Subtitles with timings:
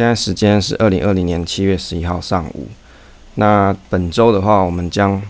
[0.00, 2.68] 现在时间是二零二零年七月十一号上午。
[3.34, 5.20] 那本周的话，我们将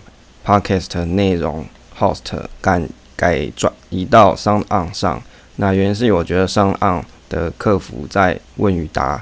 [0.45, 1.65] podcast 内容
[1.99, 2.21] host
[2.61, 2.81] 改
[3.17, 5.21] 改转移到 Sound 上。
[5.57, 9.21] 那原因是我觉得 Sound On 的客服在问与答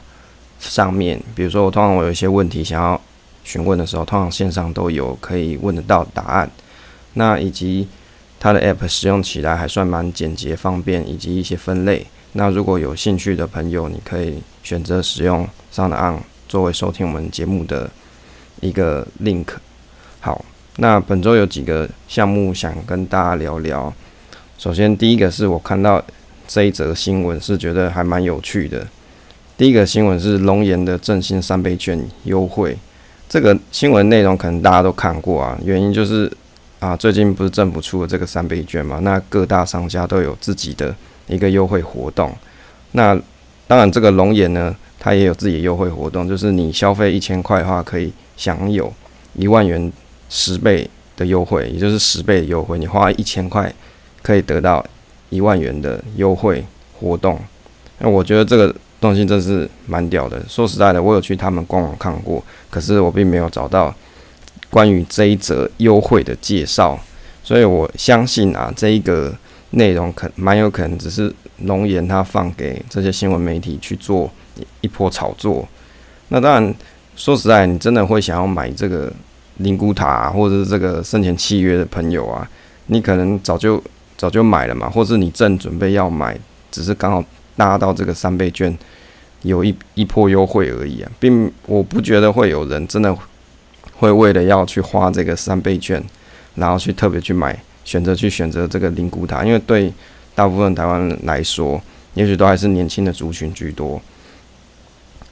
[0.60, 3.02] 上面，比如说我通常我有一些问题想要
[3.44, 6.48] 询问的时候，通常线上都有可以问得到答案。
[7.16, 7.88] 那以及
[8.40, 12.06] 它的 app 使用起来还算蛮简洁方便，以及一些分类。
[12.34, 17.90] 那如果有兴趣的朋友，你可以选择使用 Sound On 作为收听我们节目的。
[18.62, 19.46] 一个 link，
[20.20, 20.44] 好，
[20.76, 23.94] 那本周有几个项目想跟大家聊聊。
[24.58, 26.04] 首先，第一个是我看到
[26.46, 28.86] 这一则新闻，是觉得还蛮有趣的。
[29.58, 32.78] 第一个新闻是龙岩的振兴三倍券优惠，
[33.30, 35.58] 这个新闻内容可能大家都看过啊。
[35.64, 36.30] 原因就是
[36.80, 40.94] 啊，最近不是政府出了这个三倍券嘛，那各大商家都有自己的
[41.28, 42.36] 一个优惠活动。
[42.92, 43.18] 那
[43.70, 48.12] 当然，这个龙岩呢，它也有自己的优惠活动，就是你消费一千块的话，可以。
[48.40, 48.90] 享有
[49.34, 49.92] 一万元
[50.30, 52.80] 十倍的优惠，也就是十倍的优惠。
[52.80, 53.70] 你花一千块
[54.22, 54.82] 可以得到
[55.30, 56.64] 一万元的优惠
[56.98, 57.38] 活动。
[57.98, 60.42] 那我觉得这个东西真是蛮屌的。
[60.48, 63.94] 说实在的，我有去他们官网看过，可是我并没有找到
[64.70, 66.98] 关于这一则优惠的介绍。
[67.44, 69.36] 所以我相信啊，这一个
[69.72, 74.30] 内容可蛮有可能只是龙岩他放给这些新闻媒体去做
[74.82, 75.68] 一波炒作。
[76.30, 76.76] 那当然。
[77.16, 79.12] 说实在，你真的会想要买这个
[79.58, 82.50] 灵骨塔，或者是这个生前契约的朋友啊，
[82.86, 83.84] 你可能早就
[84.16, 86.40] 早就买了嘛，或是你正准备要买，
[86.72, 87.22] 只是刚好
[87.58, 88.74] 拉到这个三倍券
[89.42, 93.14] 有一一波优惠而已啊，并我不觉得会有人真的
[93.98, 96.02] 会为了要去花这个三倍券，
[96.56, 99.92] 然后去特别去买，选择去选择这个灵骨塔，因为对
[100.36, 101.82] 大部分台湾人来说，
[102.14, 104.00] 也许都还是年轻的族群居多。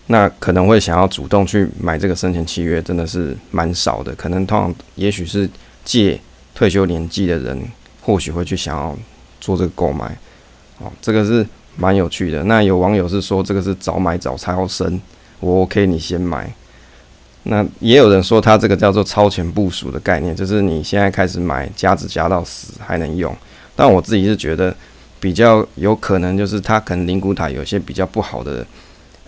[0.07, 4.11] 那可能会想要主动去买这个生前契约，真的是蛮少的。
[4.15, 5.47] 可能通常也许是
[5.85, 6.19] 借
[6.55, 7.61] 退休年纪的人，
[8.01, 8.97] 或许会去想要
[9.39, 10.17] 做这个购买。
[10.79, 11.45] 哦，这个是
[11.75, 12.43] 蛮有趣的。
[12.45, 14.99] 那有网友是说这个是早买早超生，
[15.41, 16.51] 我 OK 你先买。
[17.49, 23.35] 那也有人说他这个叫做超前部署的概念，就是你现在开始买，加值加到死还能用。
[23.75, 24.75] 但我自己是觉得
[25.19, 28.65] 比较有可能，就是它可能灵骨塔有些比较不好的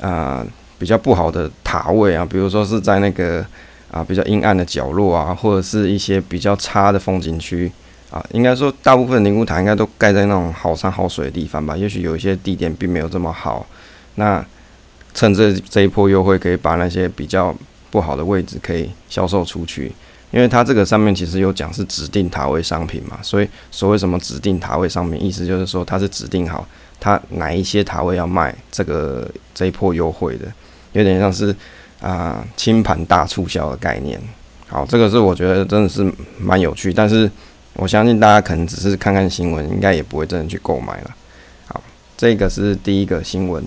[0.01, 0.45] 啊。
[0.79, 3.45] 比较不好的塔位啊，比如说是在那个
[3.91, 7.69] 啊比较阴暗的角落啊，或者是一些比较差的风景区
[8.09, 11.75] 啊，应该说大部分灵骨塔应该都盖在那种好山好水的地方吧。
[11.75, 13.67] 也许有一些地点并没有这么好，
[14.15, 14.41] 那
[15.13, 17.53] 趁这这一波优惠，可以把那些比较
[17.91, 19.91] 不好的位置可以销售出去。
[20.31, 26.67] 因为它这个上面其实有讲是指定塔位商品嘛，所以所谓什么指定塔位商品，意思就是说它是指定好
[26.99, 30.45] 它哪一些塔位要卖这个这一波优惠的。
[30.93, 31.55] 有点像是
[31.99, 34.19] 啊清盘大促销的概念，
[34.67, 37.29] 好，这个是我觉得真的是蛮有趣，但是
[37.73, 41.15] 我相信大家可能只是看看新闻，应该也不会真的去购买了。
[41.67, 41.81] 好，
[42.15, 43.63] 这个是第一个新闻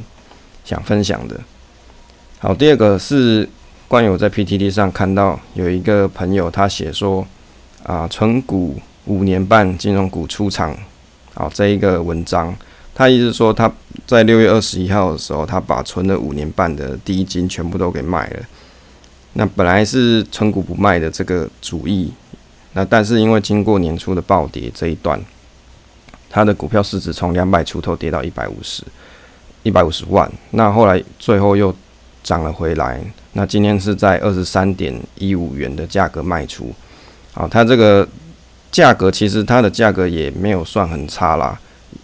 [0.64, 1.40] 想分享的。
[2.38, 3.48] 好，第二个是
[3.92, 7.22] 关于我在 PTT 上看到有一个朋友他写说
[7.82, 10.74] 啊存股五年半金融股出场，
[11.34, 12.56] 好这一个文章。
[12.94, 13.70] 他意思说，他
[14.06, 18.40] 在六月二十一号的时候，他把存了五年半的第一金全部都给卖了。
[19.34, 22.10] 那本来是存股不卖的这个主意，
[22.72, 25.20] 那但是因为经过年初的暴跌这一段，
[26.30, 28.82] 他的股票市值从两百出头跌到一百五十，
[29.62, 30.32] 一百五十万。
[30.52, 31.76] 那后来最后又
[32.22, 32.98] 涨了回来。
[33.32, 36.72] 那今天是在二十三点一五元的价格卖出。
[37.32, 38.06] 好，它这个
[38.70, 41.58] 价格其实它的价格也没有算很差啦。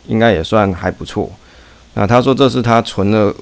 [0.06, 1.30] 应该也算还不错。
[1.94, 3.34] 那他说这是他存了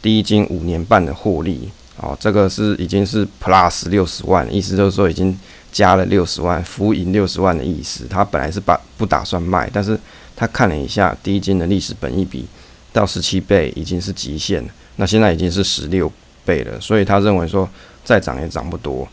[0.00, 5.36] 第一金五年半的获利，哦，这个是已经是 plus 六十万，意思就是说已经
[5.70, 8.04] 加了六十万，浮盈六十万的意思。
[8.08, 9.98] 他本来是把不打算卖，但是
[10.34, 12.46] 他看了一下第一金的历史本益比
[12.92, 16.10] 到十七倍已经是极限了，那现在已经是十六
[16.44, 17.68] 倍了，所以他认为说
[18.04, 19.06] 再涨也涨不多。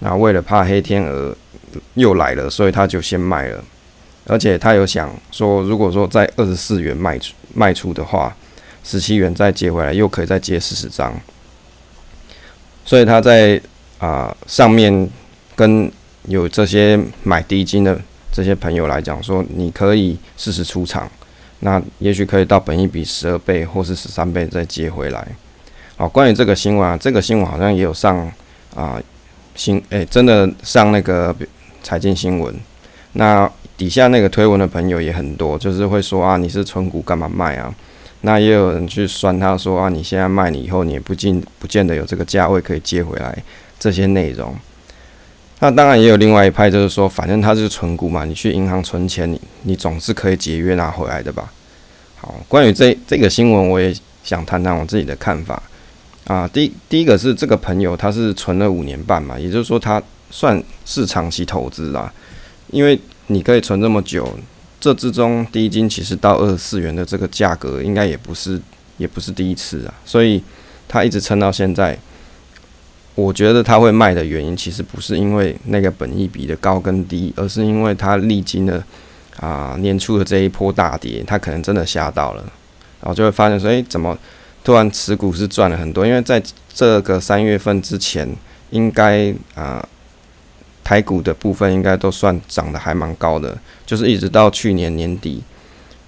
[0.00, 1.34] 那为了怕黑天鹅
[1.94, 3.64] 又来了，所以他就先卖了。
[4.26, 8.34] 而且他有想说，如果说在二十四元卖出卖出的话，
[8.82, 11.14] 十七元再接回来，又可以再接四十张。
[12.84, 13.60] 所以他在
[13.98, 15.08] 啊上面
[15.54, 15.90] 跟
[16.26, 18.00] 有这些买低金的
[18.32, 21.10] 这些朋友来讲说，你可以适时出场，
[21.60, 25.26] 那也许可以到本一比十二倍或是十三倍再接回来。
[25.96, 28.30] 好，关于这个新闻啊，这个新闻好像也有上
[28.74, 29.00] 啊
[29.54, 31.34] 新诶，真的上那个
[31.82, 32.54] 财经新闻。
[33.12, 37.72] 那底下那个推文的朋友也很多，就是会说啊，你是存股干嘛卖啊？
[38.22, 43.36] 那也有人去酸他说啊，你现在卖你以后，你也不见不见得有这个价位可以接回来
[43.78, 44.52] 这些内容。
[45.60, 51.52] 那当然也有另外一派，就是说，反正它是存股嘛，你去银行存钱，你你总是可以节约拿回来的吧。
[52.16, 53.94] 好，关于这这个新闻，我也
[54.24, 55.62] 想谈谈我自己的看法
[56.26, 56.48] 啊。
[56.48, 62.12] 第第一个是这个朋友，他是存了五年半嘛，也就是说他算是长期投资啦，
[62.70, 62.98] 因为
[63.28, 64.38] 你可以存这么久。
[64.80, 68.60] 这之中，第一金其实到二十四元的这个价格，应该也不是
[68.98, 70.42] 也不是第一次啊，所以
[70.86, 71.98] 他一直撑到现在。
[73.16, 78.84] 我觉得他会卖的原因，其实不是因为那个本益比的高跟低，而是因为他历经了
[79.38, 82.42] 啊年初的这一波大跌，他可能真的吓到了，
[83.00, 84.18] 然后就会发现说，诶，怎么
[84.64, 86.04] 突然持股是赚了很多？
[86.04, 88.28] 因为在这个三月份之前，
[88.70, 89.86] 应该啊。
[90.86, 93.56] 台股的部分应该都算涨得还蛮高的，
[93.86, 95.42] 就是一直到去年年底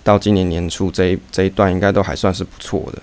[0.05, 3.01] 到今年年初这一这一段，应该都还算是不错的。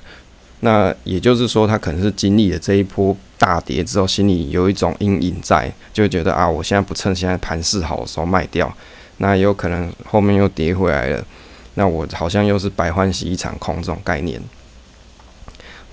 [0.59, 8.71] 那也就是说，他可能是经历了这一波大跌之后，心里有一种阴影在，就觉得啊，我现在不趁现在盘势好的时候卖掉，
[9.17, 11.25] 那也有可能后面又跌回来了，
[11.73, 14.39] 那我好像又是白欢喜一场空这种概念。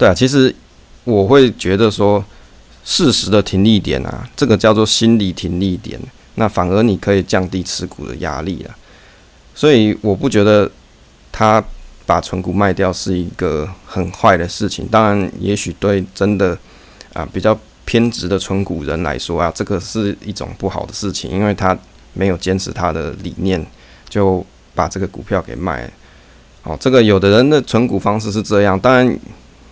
[0.00, 0.54] 对啊，其实
[1.04, 2.24] 我会觉得说。
[2.82, 6.00] 适时的停利点啊，这个叫做心理停利点，
[6.36, 8.74] 那反而你可以降低持股的压力了。
[9.54, 10.68] 所以我不觉得
[11.30, 11.62] 他
[12.06, 14.88] 把存股卖掉是一个很坏的事情。
[14.88, 16.56] 当然，也许对真的
[17.12, 21.78] 啊比较偏执的存股人来说啊，这个是一种不好的事情，因为他
[22.14, 23.64] 没有坚持他的理念，
[24.08, 24.44] 就
[24.74, 25.88] 把这个股票给卖。
[26.62, 29.18] 哦，这个有的人的存股方式是这样，当然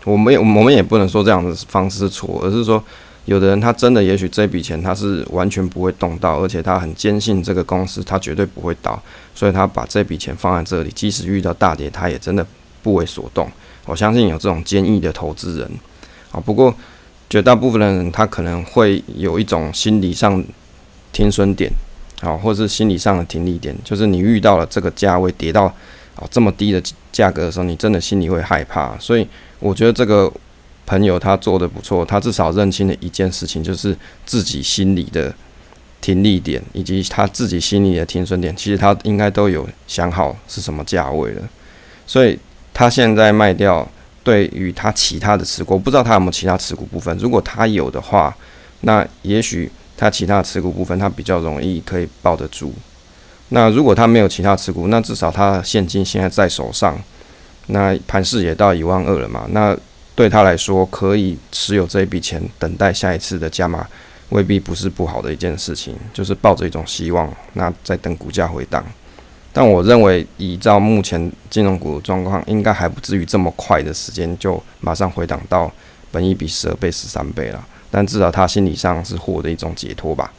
[0.09, 2.83] 我们我们也不能说这样的方式错，而是说。
[3.25, 8.99] 有的人他真的也许这笔钱他是完全不会动到，而且他很坚信这个公司他绝对不会倒，
[9.35, 12.47] 所以他把这笔钱放在这里，即使遇到大跌，他也真的
[12.83, 13.47] 不为所动。
[13.85, 15.71] 我相信有这种坚毅的投资人
[16.33, 16.41] 啊。
[16.41, 16.75] 不过
[17.29, 20.43] 绝大部分的人他可能会有一种心理上
[21.13, 21.71] 停损点
[22.23, 25.71] 啊，或是心理上的停利点，就是你遇到了这个价位跌到
[26.19, 28.99] 啊这么低的价格的时候，你真的心里会害怕。
[28.99, 29.27] 所以
[29.59, 30.33] 我觉得这个。
[30.91, 33.95] 朋友他做的不错，他至少认清了一件事情，就是
[34.25, 35.31] 自己心里的
[36.01, 41.43] 停利点，以及他自己心里的停损点，其实他应该都有想好是什么价位了。
[42.07, 42.39] 所以
[42.73, 43.87] 他现在卖掉，
[44.25, 47.15] 对于他其他的持股，我不知道他有没有其他持股部分。
[47.19, 48.35] 如果他有的话，
[48.81, 52.73] 那也许他其他持股部分他比较容易可以抱得住。
[53.51, 56.99] 那如果他没有其他持股，那至少他现金现在在手上，
[57.67, 59.77] 那盘势也到一万二了嘛，那。
[60.19, 63.87] 对他来说，可以持有这一笔钱，等待下一次的加码，
[64.31, 65.95] 未必不是不好的一件事情。
[66.13, 68.85] 就是抱着一种希望，那在等股价回档。
[69.53, 75.71] 但我认为，依照目前金融股的状况，应该还不至于这么快的时间就马上回档到
[76.11, 77.65] 本一比十二倍、十三倍了。
[77.89, 80.33] 但至少他心理上是获得一种解脱吧。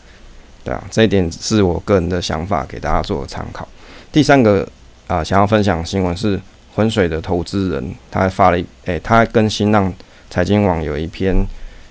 [0.69, 3.67] 对啊，这一点是我个人的想法，给大家做个参考。
[4.11, 4.67] 第三个
[5.07, 6.39] 啊，想要分享新闻是。
[6.75, 9.91] 浑水的投资人，他发了一，诶，他跟新浪
[10.29, 11.35] 财经网有一篇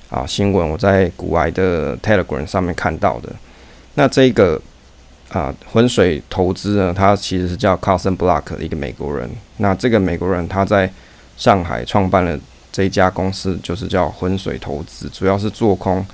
[0.08, 3.28] 啊新闻，我在古埃的 Telegram 上面看到的。
[3.94, 4.58] 那这个
[5.30, 9.28] 啊浑水投资呢，他其实是叫 Carson Block 的一个美国人。
[9.58, 10.90] 那这个美国人他在
[11.36, 12.38] 上海创办了
[12.72, 16.06] 这一家公司，就是叫浑水投资，主要是做空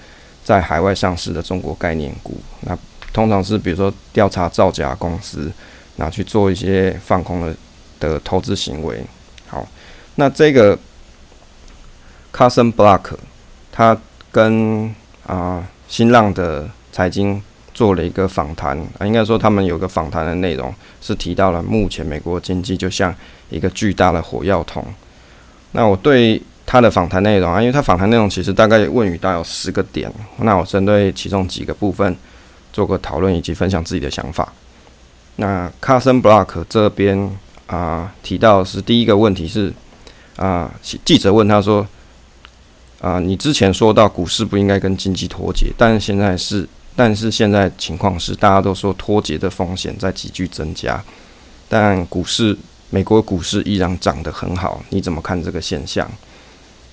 [0.45, 2.37] 在海外上市的中国概念股。
[2.61, 2.79] 那
[3.13, 5.51] 通常是比如说调查造假公司，
[5.97, 7.53] 拿去做一些放空的。
[8.01, 9.03] 的投资行为，
[9.47, 9.67] 好，
[10.17, 10.77] 那这个
[12.35, 13.13] Carson Block
[13.73, 13.97] 他
[14.31, 14.95] 跟
[15.27, 17.41] 啊新浪的财经
[17.73, 23.15] 做了一个访谈啊，应该说他们有个访谈的内容是提到了目前美国经济就像
[23.49, 24.85] 一个巨大的火药桶。
[25.71, 26.43] 那我对
[26.75, 32.17] 他的访谈内容啊，因为他访谈内容其实大概问语大概有十个点，那我针对其中几个部分
[32.73, 34.53] 做个讨论以及分享自己的想法。
[35.37, 37.31] 那 Carson Block 这边。
[37.67, 39.73] 啊，提到是第一个问题是
[40.37, 40.71] 啊，
[41.03, 41.85] 记者问他说
[43.01, 51.03] 啊，你之前说到股市不应该跟经济脱节，但现在是，但是现在情况是大家都说脱节的风险在急剧增加，
[51.67, 52.55] 但股市
[52.91, 56.07] 美国股市依然涨得很好，你怎么看这个现象？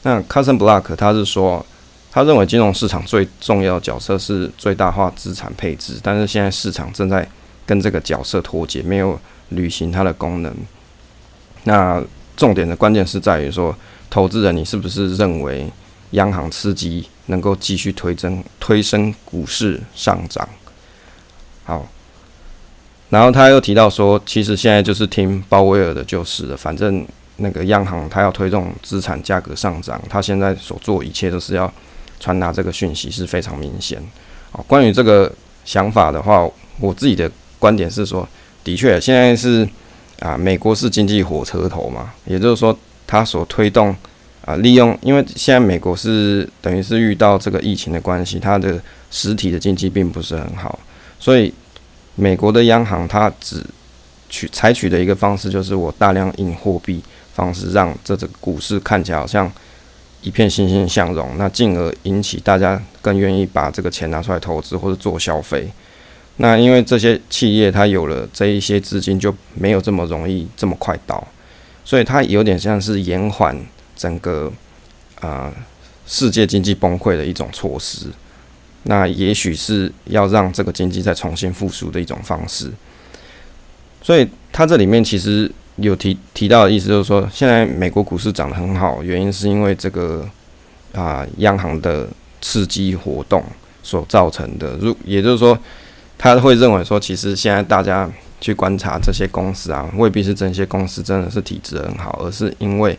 [0.03, 1.65] 那 Cousin Block 他是说，
[2.11, 7.27] 他认为金融市场最重要的角色是最大化资产配置，但是现在市场正在
[7.65, 9.19] 跟这个角色脱节，没有。
[9.53, 10.55] 履行它的功能，
[11.65, 12.01] 那
[12.37, 13.75] 重点的关键是在于说，
[14.09, 15.69] 投资人你是不是认为
[16.11, 20.47] 央行刺激能够继续推增推升股市上涨？
[21.65, 21.85] 好，
[23.09, 27.05] 然后他又提到说，其实现在就是听鲍威尔的就是了，反正
[27.41, 31.71] 那个央行它要推动资产价格上涨，它现在所做一切都是要
[32.19, 34.01] 传达这个讯息是非常明显。
[34.51, 35.31] 哦，关于这个
[35.65, 36.47] 想法的话，
[36.79, 37.29] 我自己的
[37.59, 38.27] 观点是说，
[38.63, 39.67] 的确现在是
[40.19, 43.95] 啊，美国是经济火车头嘛，也就是说它所推动
[44.45, 50.77] 啊，利用因为现在美国是等于是遇到这个疫情的关系，它的实体的经济并不是很好，
[51.19, 51.53] 所以
[52.15, 53.65] 美国的央行它只
[54.29, 57.01] 取采取的一个方式就是我大量印货币
[57.41, 59.51] 方式，让这个股市看起来好像
[60.21, 65.67] 一片欣欣向荣，那进而引起大家更愿意把这个钱拿出来投资或者做消费。
[66.37, 71.27] 那因为这些企业它有了这一些资金，就没有这么容易这么快倒，
[71.83, 73.59] 所以它有点像是延缓
[73.95, 74.51] 整个
[75.19, 75.51] 啊
[76.05, 78.05] 世界经济崩溃的一种措施。
[78.83, 82.71] 那也许是要让这个经济再重新复苏的一种方式。
[84.03, 90.27] 所以它这里面其实有提提到的意思，就是说现在美国股市涨得很好，原因是因为这个
[90.93, 92.07] 啊央行的
[92.41, 93.43] 刺激活动
[93.83, 94.77] 所造成的。
[94.77, 95.57] 如也就是说，
[96.17, 98.09] 他会认为说，其实现在大家
[98.39, 102.97] 去观察这些公司啊，未必是这些公司真的是体质很好，而是因为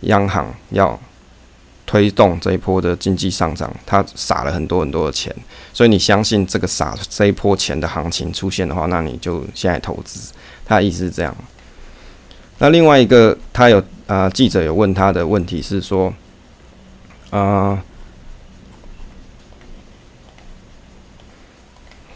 [0.00, 0.98] 央行要。
[1.88, 5.32] 推动这一波的经济上涨，他撒了很多很多的钱，
[5.72, 10.32] 所以你相信这个撒这一波钱的行情出现的话，那你就现在投资。
[10.64, 11.32] 他的意思是这样。
[12.58, 16.12] 那另外一个，他有啊，记者有问他的问题是说，
[17.30, 17.82] 啊，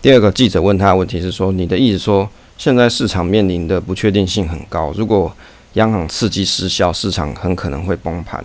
[0.00, 5.30] 第二个记者问他的问题是说，你的意思说，现在市场面临的不确定性很高，如果
[5.74, 8.42] 央行刺激失效，市场很可能会崩盘。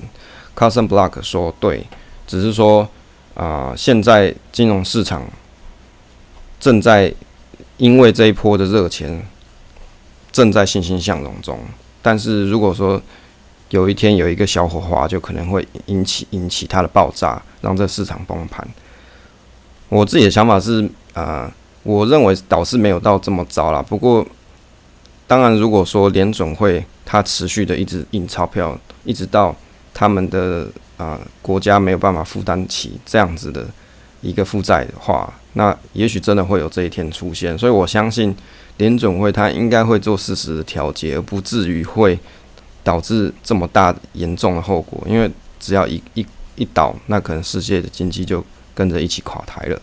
[0.55, 1.85] Carson Block 说：“对，
[2.27, 2.87] 只是说
[3.35, 5.23] 啊，现在金融市场
[6.59, 7.13] 正在
[7.77, 9.25] 因为这一波的热钱
[10.31, 11.57] 正在欣欣向荣中。
[12.05, 13.01] 但是如果说
[13.69, 18.63] 有一天有一个小火花，就可能会引起引起它的爆炸，让这市场崩盘。
[19.89, 23.81] 我自己的想法是啊，我认为导是没有到这么糟了。
[23.81, 24.23] 不过，
[25.25, 29.55] 当然，如果说联总会它持续的一直印钞票，一直到
[29.91, 33.65] 他们的啊国家没有办法负担起这样子的
[34.25, 37.57] 一个负债的话，那也许真的会有这一天出现。
[37.57, 38.35] 所以我相信
[38.77, 42.17] 联总会他应该会做适时的调节，而不至于会
[42.83, 45.01] 导致这么大严重的后果。
[45.07, 45.29] 因为
[45.59, 49.81] 只要一一一倒，那可能世界的经济就跟着一起垮台了。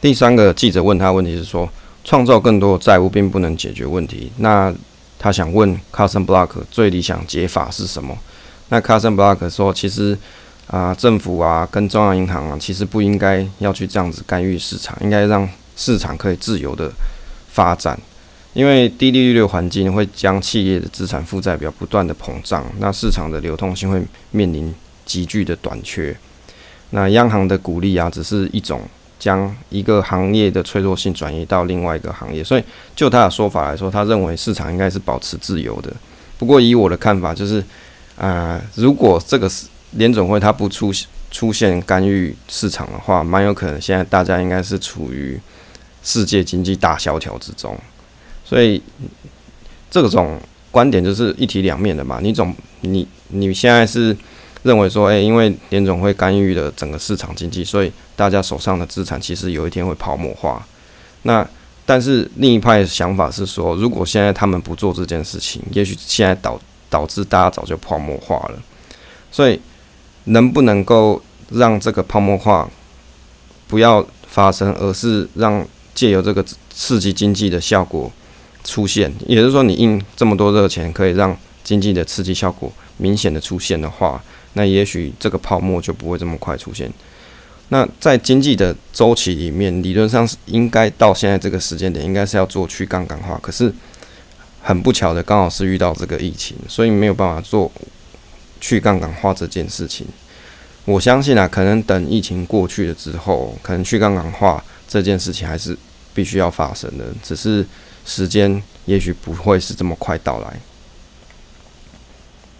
[0.00, 1.68] 第三个记者问他问题是说，
[2.04, 4.32] 创造更多的债务并不能解决问题。
[4.38, 4.74] 那
[5.18, 8.16] 他想问，Casson Block 最理想解法是什么？
[8.70, 10.16] 那 Casson Block 说，其实
[10.70, 16.88] 啊，政府啊，跟中央银行啊，其实不应该要去这样子干预市场，应该让市场可以自由的
[17.48, 17.98] 发展。
[18.52, 24.00] 因为低利率的环境会将企业的资产负债表不断的膨胀，那市场的流动性会
[24.30, 24.72] 面临
[25.04, 26.16] 急剧的短缺。
[26.90, 28.82] 那央行的鼓励啊，只是一种
[29.18, 32.44] 将一个行业的脆弱性转移到另外一个行业。
[32.44, 32.62] 所以
[32.94, 35.92] 就他的说法来说，他认为市场应该是保持自由的。
[36.38, 37.64] 不过以我的看法就是。
[38.16, 40.92] 啊，如果这个是联总会它不出
[41.30, 45.38] 出现干预市场的话，蛮有可能现在大家应该是处于
[46.02, 47.78] 世界经济大萧条之中，
[48.44, 48.82] 所以
[49.90, 52.18] 这种观点就是一体两面的嘛。
[52.22, 54.16] 你总你你现在是
[54.62, 60.66] 认为说，诶，因为联总会干预了整个市场经济，所以大家手上的资产其实有一天会泡沫化。
[61.22, 61.46] 那
[61.84, 68.62] 但是另一派想法是说，如果现在他们不做这件事情，也许现在导导致大家早就泡沫化了，
[69.30, 69.60] 所以
[70.30, 72.68] 能不能够让这个泡沫化
[73.68, 78.10] 不要发生，而是让借由这个刺激经济的效果
[78.64, 84.22] 出现，也就是说，你印这么多热钱，可以让经济的刺激效果明显的出现的话，
[84.54, 86.90] 那也许这个泡沫就不会这么快出现。
[87.68, 93.72] 那在经济的周期里面，理论上是应该到现在这个时间点，应该是要做去杠杆化，可是。
[94.62, 97.72] 很不巧的，刚好是遇到这个疫情，所以没有办法做
[98.60, 100.06] 去杠杆化这件事情。
[100.84, 105.76] 我相信啊，可能等疫情过去了之后，可能去杠杆化这件事情还是
[106.14, 107.64] 必须要发生的，只是
[108.04, 110.60] 时间也许不会是这么快到来。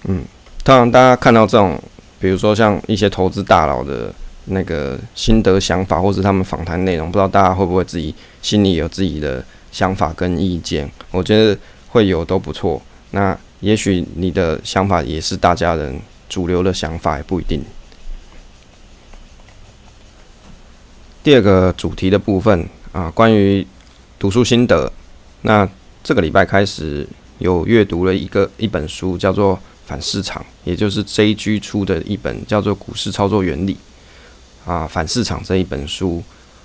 [0.05, 0.25] 嗯，
[0.65, 1.81] 当然，大家看到这种，
[2.19, 4.13] 比如说像一些投资大佬的
[4.47, 10.91] 那个心得想法，或是他们访谈内容，不知道大家会不会自己心里有自己的想法跟意见？
[11.11, 11.59] 我觉得。
[11.93, 12.81] 会有都不错，
[13.11, 17.63] 那也许你的想法也是大家人主流的想法，也不一定。
[21.23, 23.67] 第二个主题的部分啊，关于
[24.19, 24.91] 读书心得。
[25.43, 25.69] 那
[26.03, 27.07] 这个礼拜开始
[27.39, 33.77] 有阅读了一个一本书，叫做《反市场》，也就是 JG 出的一本叫做《股市操作原理》
[34.71, 36.23] 啊，《反市场》这一本书。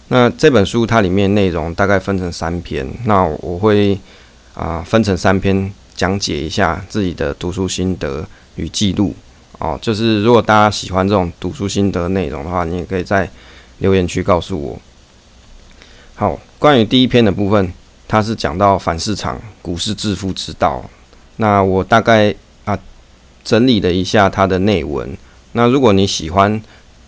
[0.08, 4.00] 那这本书它里面内容大概分成三篇，那我会
[4.54, 9.14] 啊分成三篇讲解一下自己的读书心得与记录
[9.60, 9.78] 哦。
[9.82, 13.30] 就是如果大家喜欢这种读书心得内容的话，你也可以在
[13.80, 14.80] 留言区告诉我。
[16.16, 17.74] 好，关于第一篇的部分，
[18.08, 20.84] 它是讲到反市场股市致富之道。
[21.38, 22.34] 那我大概
[22.64, 22.78] 啊
[23.44, 25.18] 整理了一下它的内文。
[25.52, 26.62] 那如果你喜欢，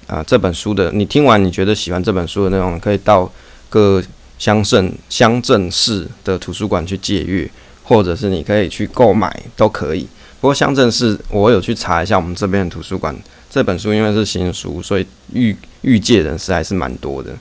[0.07, 3.31] 啊，这本书的你听完，你觉得喜欢这本书的内容，可以到
[3.69, 4.03] 各
[4.37, 7.49] 乡镇乡镇市的图书馆去借阅，
[7.87, 10.05] 或者是你可以去购买，都可以。
[10.41, 13.15] 不过乡镇市我有去查一下，我们这边的图书馆
[13.49, 17.31] 这本书因为是新书，所以预预借人士还是蛮多的，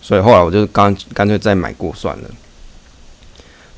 [0.00, 2.30] 所以后来我就干干脆再买过算了。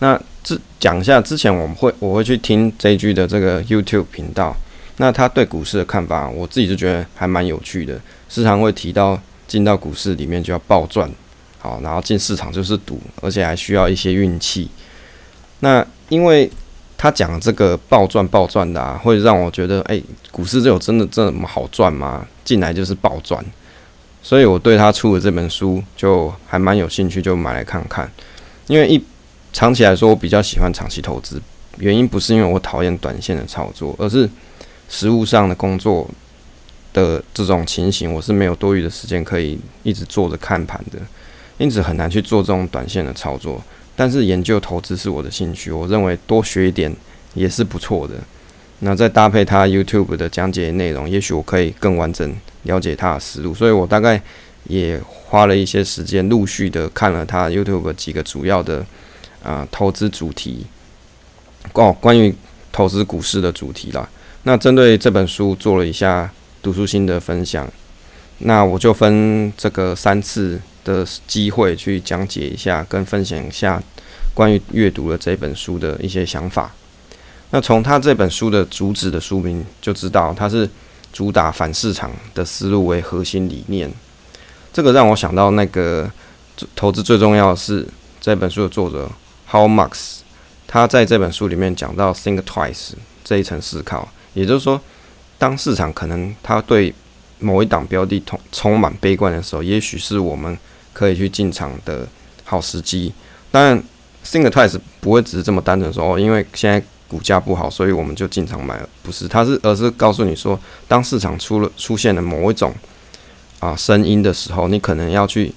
[0.00, 4.54] 那这讲一下，之前我们会我会去听 JG 的这个 YouTube 频道。
[4.99, 7.99] 那他对股市的看法，我自己就觉得还蛮有趣的。
[8.28, 11.11] 时常会提到进到股市里面就要暴赚，
[11.59, 14.69] 好，然后进市场就是赌，而且还需要一些运气。
[15.61, 16.50] 那因为
[16.99, 19.99] 他讲这个暴赚暴赚的啊，会让我觉得，哎，
[20.31, 22.26] 股市这有真的这么好赚吗？
[22.45, 23.42] 进来就是暴赚，
[24.23, 28.11] 所以我对他出的这本书就还蛮有兴趣，就买来看看。
[28.66, 29.02] 因为一
[29.54, 31.40] 长期来说，我比较喜欢长期投资，
[31.78, 34.28] 原因不是因为我讨厌短线的操作，而是。
[34.95, 36.07] 实务上的工作
[36.92, 40.99] 的这种情形，我是没有多余的时间可以一直坐着看盘的，
[41.57, 43.59] 因此很难去做这种短线的操作。
[44.02, 46.92] 但是研究投资是我的兴趣，我认为多学一点
[47.35, 48.14] 也是不错的。
[48.80, 53.54] 那再搭配他 YouTube 的讲解内容，也许我可以更完整了解他的思路。
[53.54, 54.21] 所以我大概
[54.64, 58.84] 也花了一些时间，陆续的看了他 YouTube 几个主要的
[59.41, 60.67] 啊投资主题，
[61.75, 62.34] 哦，关于
[62.73, 64.08] 投资股市的主题啦。
[64.43, 66.28] 那针对这本书做了一下
[66.60, 67.71] 读书心得分享，
[68.38, 73.80] 那我就分这个三次的机会去讲解一下，跟分享一下
[74.34, 76.73] 关于阅读了这本书的一些想法。
[77.50, 80.68] 那从他这本书的主旨的书名就知道，它是
[81.12, 83.92] 主打反市场的思路为核心理念。
[84.73, 86.10] 这个让我想到那个
[86.75, 87.86] 投资最重要的是
[88.21, 89.10] 这本书的作者
[89.50, 90.21] How Marks，
[90.66, 92.92] 他在这本书里面讲到 Think Twice
[93.23, 94.08] 这一层思考。
[94.32, 94.80] 也就是说，
[95.36, 96.95] 当市场可能他对
[97.38, 100.56] 某一档标的充充满悲观的时候，也许是我们
[100.95, 102.08] 可以去进场的
[102.45, 103.12] 好时机。
[103.50, 103.84] 当然
[104.25, 108.89] ，think twice 不会只是这么单纯说哦，因为现在股价不好，所以我们就进场买了。
[109.02, 110.58] 不是，它是而是告诉你说，
[110.89, 112.75] 当市场出了出现了某一种
[113.61, 115.52] 啊声音的时候，你可能要去，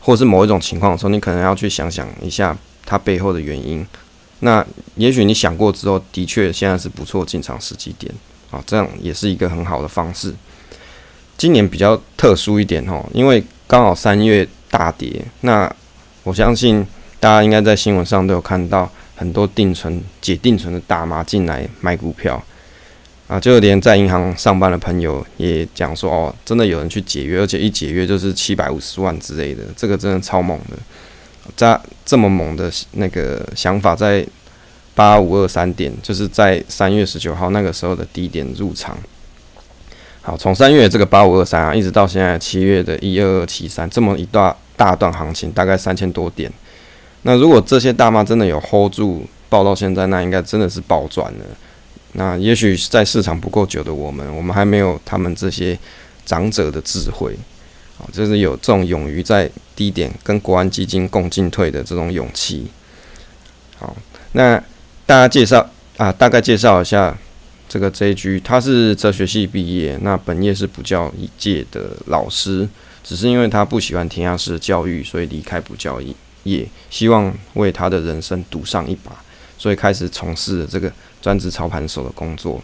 [0.00, 3.86] 或是某一种情况的时候，你可能要去想想一下它背后的原因。
[4.40, 4.64] 那
[4.96, 8.12] 也许你想过之后，的确现在是不错进场时机点
[8.50, 10.34] 啊，这样也是一个很好的方式。
[11.36, 15.72] 今年比较特殊一点哦，因为刚好三月大跌，那
[16.24, 16.86] 我相信
[17.20, 22.42] 大家应该在新闻上都有看到很多定存解定存的大妈进来买股票
[23.26, 30.76] 啊，就连在银行上班的朋友也讲说哦，真的有人去解约，而且一解约就是七百五十万之类的，这个真的超猛的。
[31.56, 34.24] 在这么猛的那个想法，在
[34.94, 38.96] 八五二三点，就是在三月十九号那个时候的低点入场。
[40.20, 46.50] 好，从三月这个八五二三啊，一直到现在七月的一二二七三，这么一段大段行情，大概三千多点。
[47.28, 51.44] 那如果这些大妈真的有 hold 住，抱到现在，那应该真的是暴赚了。
[52.12, 55.78] 那也许在市场不够久的我们，我们还没有他们这些
[56.24, 57.36] 长者的智慧。
[57.98, 62.66] 啊，就是有这种勇于在低点跟国安基金共进退的这种勇气。
[63.76, 63.94] 好，
[64.32, 64.56] 那
[65.04, 67.14] 大家介绍啊，大概介绍一下
[67.68, 72.66] 这个 JG，他是哲学系毕业，那本业是补教界的老师，
[73.04, 76.00] 只是因为他不喜欢填鸭式教育，所以离开补教
[76.50, 79.12] 业，希望为他的人生赌上一把，
[79.56, 82.60] 所以开始从事这个专职操盘手的工作。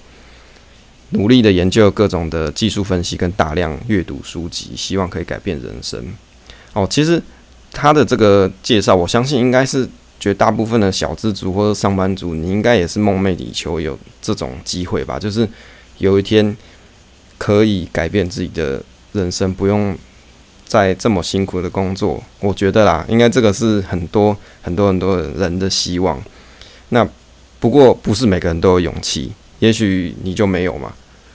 [1.11, 6.05] 努力的研究各种的技术分析，跟大量阅读书籍，希望可以改变人生。
[6.73, 7.23] 哦，其实
[7.71, 15.19] 他的这个介绍，我相信应该是绝大部分的小资族或者上班族，你应该也是梦寐以求有这种机会吧？
[15.19, 15.49] 就是
[15.99, 16.57] 有一天
[17.39, 19.97] 可以改变自己的人生，不用
[20.75, 22.21] 在这么辛苦的工作。
[22.41, 26.21] 我觉得啦，应该这个是很多很多很多人的希望。
[26.89, 27.09] 那
[27.61, 30.93] 不过不是每个人都有勇气，也许你就没有嘛。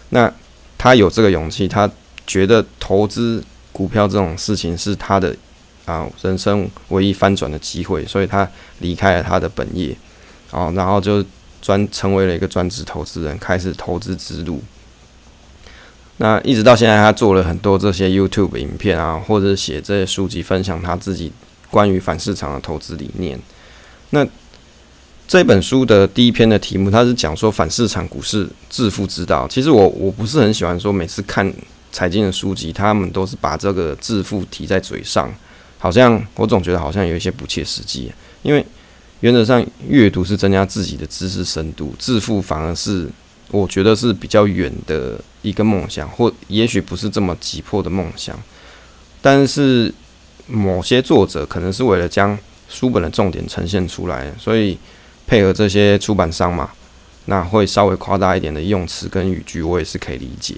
[0.10, 0.30] 那
[0.78, 1.90] 他有这个勇气，他
[2.28, 5.34] 觉得投资股票这种事情是他的
[5.86, 8.46] 啊人生唯一翻转的机会，所以他
[8.80, 9.96] 离开了他的本业，
[10.52, 11.24] 哦，然后就
[11.62, 14.62] 专成为了一个专职投资人，开始投资之路。
[16.22, 21.32] 那一直到现在，他做了很多这些 YouTube 影片啊，或者写这些书籍，分享他自己
[21.72, 23.40] 关于反市场的投资理念。
[24.10, 24.28] 那
[25.26, 29.48] 这本书的第一篇的题目，它是讲说反市场股市致富之道。
[29.48, 31.54] 其实我我不是很喜欢说每次看
[31.92, 35.34] 财经的书籍，他们都是把这个致富提在嘴上，
[35.78, 38.12] 好像我总觉得好像有一些不切实际。
[38.42, 38.66] 因为
[39.22, 43.08] 原则上阅读是增加自己的知识深度，致富反而是
[43.52, 48.38] 我觉得是比较远的一个梦想，或也许不是这么急迫的梦想。
[49.22, 49.94] 但是
[50.48, 54.78] 某些作者可能是为了将书本的重点呈现出来，所以。
[55.28, 56.72] 配合这些出版商嘛，
[57.26, 60.56] 那会稍微夸大一点的用词跟语句，我也是可以理解。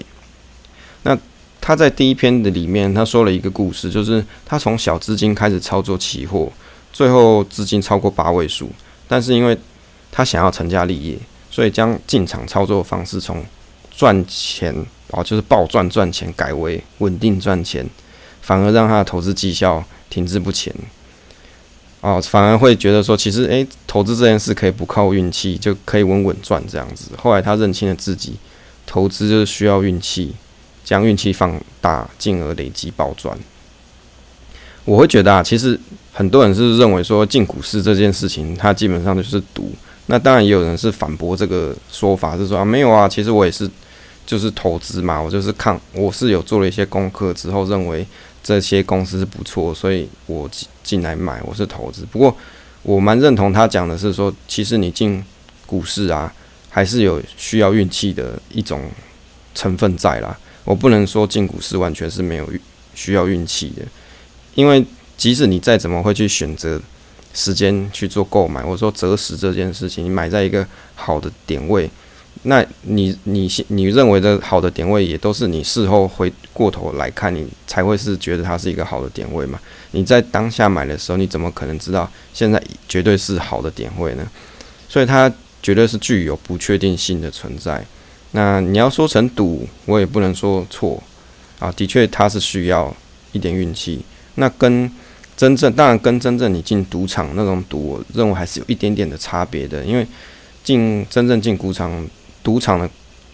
[1.02, 1.14] 那
[1.60, 6.50] 他在第一篇的里面，他说了一个故事，就是他从小资金开始操作期货，
[6.90, 8.70] 最后资金超过八位数，
[9.06, 9.54] 但是因为
[10.10, 11.18] 他想要成家立业，
[11.52, 13.44] 所以将进场操作方式从
[13.94, 14.74] 赚钱
[15.10, 17.86] 哦，就是暴赚赚钱，改为稳定赚钱，
[18.40, 20.74] 反而让他的投资绩效停滞不前。
[22.00, 27.10] 哦，反而会觉得说，其实诶，投资这件事可以不靠运气，就可以稳稳赚这样子。
[27.18, 28.34] 后来他认清了自己，
[28.86, 30.34] 投资就是需要运气，
[30.82, 33.38] 将运气放大，进而累积暴赚。
[34.86, 35.78] 我会觉得啊，其实
[36.12, 39.70] 很多人是认为说进股市这件事情，它基本上就是赌。
[40.06, 43.68] 那当然也有人是反驳这个说法，是说啊，没有啊，其实我也是
[44.26, 48.06] 就是投资嘛，我就是看我是有做了一些功课之后认为。
[48.44, 52.04] 这些公司是不错，所以我进进来买，我是投资。
[52.10, 52.36] 不过
[52.82, 55.24] 我蛮认同他讲的是说，其实你进
[55.64, 56.34] 股市啊，
[56.68, 58.90] 还是有需要运气的一种
[59.54, 60.36] 成分在啦。
[60.64, 62.52] 我不能说进股市完全是没有
[62.96, 63.82] 需要运气的，
[64.56, 64.84] 因为
[65.16, 66.82] 即使你再怎么会去选择
[67.34, 71.90] 时间去做购买，或者说择时这件事情，你买在一个好的点位。
[72.44, 79.60] 那你你你认为的好的点位，也都是你事后回过头来看，你才会是觉得它是一个好的点位嘛？
[79.92, 84.26] 你在当下买的时候，你怎么可能知道现在绝对是好的点位呢？
[84.88, 87.84] 所以它绝对是具有不确定性的存在。
[88.32, 91.00] 那你要说成赌，我也不能说错
[91.60, 91.70] 啊。
[91.72, 92.92] 的确，它是需要
[93.30, 94.00] 一点运气。
[94.34, 94.90] 那跟
[95.42, 100.06] 真正当然跟真正你进赌场那种赌，我认为还是有一点点的差别的，因为
[100.62, 102.06] 进真正进赌场。
[102.44, 102.88] 赌场的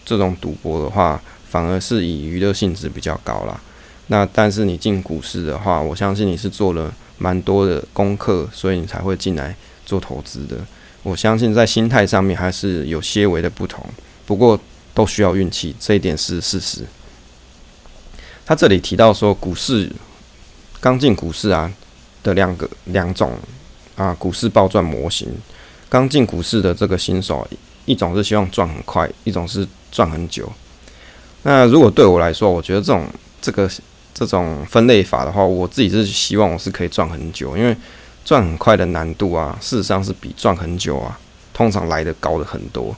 [0.05, 1.19] 这种赌博的话，
[1.49, 3.61] 反而是以娱乐性质比较高啦。
[4.07, 10.57] 那但是你进股市的话，我相信你是做了蛮多的功课，所以你才会进来做投资的。
[11.03, 13.83] 我相信在心态上面还是有些微的不同，
[14.25, 14.59] 不过
[14.95, 16.85] 都需要运气，这一点是事实。
[18.45, 19.91] 他这里提到说，股市
[20.79, 21.71] 刚进股市啊
[22.29, 23.33] 的两个两种
[23.95, 25.27] 啊股市暴赚模型，
[25.89, 27.47] 刚进股市的这个新手。
[27.85, 30.47] 一种是希望赚很快，一种是赚很久。
[31.41, 33.07] 那如果对我来说，我觉得这种
[33.41, 33.67] 这个
[34.13, 37.75] 这种分类法的话，我自己是希望我是可以赚很久，因为
[38.23, 41.17] 赚很快的难度啊，事实上是比赚很久啊，
[41.51, 42.95] 通常来的高的很多。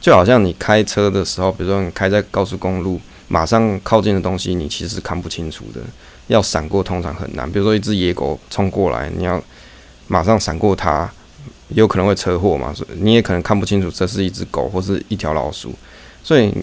[0.00, 5.80] 就好像你开车的时候，比如说你开在高速公路，马上靠近的东西你其实是看不清楚的，
[6.26, 7.50] 要闪过通常很难。
[7.50, 9.42] 比如说一只野狗冲过来，你要
[10.08, 11.10] 马上闪过它。
[11.68, 12.72] 有可能会车祸嘛？
[12.74, 15.72] 所以你也可能看不清楚这是一只狗或是一条老鼠，
[16.22, 16.54] 所以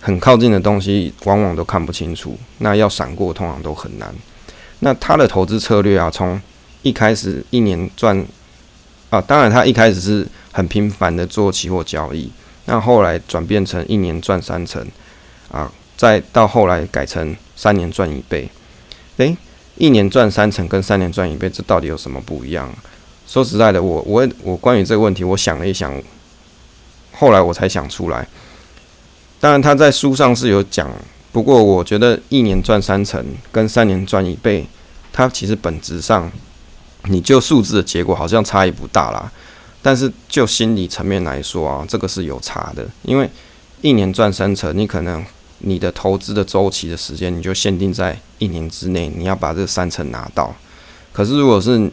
[0.00, 2.38] 很靠近的东西往往都看不清楚。
[2.58, 4.14] 那要闪过通常都很难。
[4.78, 6.40] 那他的投资策略啊，从
[6.82, 8.24] 一开始一年赚
[9.10, 12.30] 啊，当然他一开始是很频繁的做期货交易，
[12.66, 14.86] 那后来转变成一年赚三成
[15.50, 18.48] 啊，再到后来改成三年赚一倍。
[19.18, 19.36] 诶，
[19.76, 22.68] 一年赚三成跟三年赚一倍，这到底有什么不一样？
[23.26, 25.92] 说实在的，我我我关于这个问题，我想了一想，
[27.12, 28.26] 后来我才想出来。
[29.38, 30.90] 当然他在书上是有讲，
[31.30, 34.66] 不过我觉得一年赚三成跟三年赚一倍，
[35.12, 36.30] 它其实本质上，
[37.04, 39.30] 你就数字的结果好像差异不大啦。
[39.82, 43.28] 但是就心理层面来说啊，这个是有差的，因为
[43.80, 45.24] 一年赚三成，你可能
[45.60, 50.54] 你的投资的周期的时间你就限定在一年之内，你要把这三成拿到。
[51.12, 51.90] 可是如果是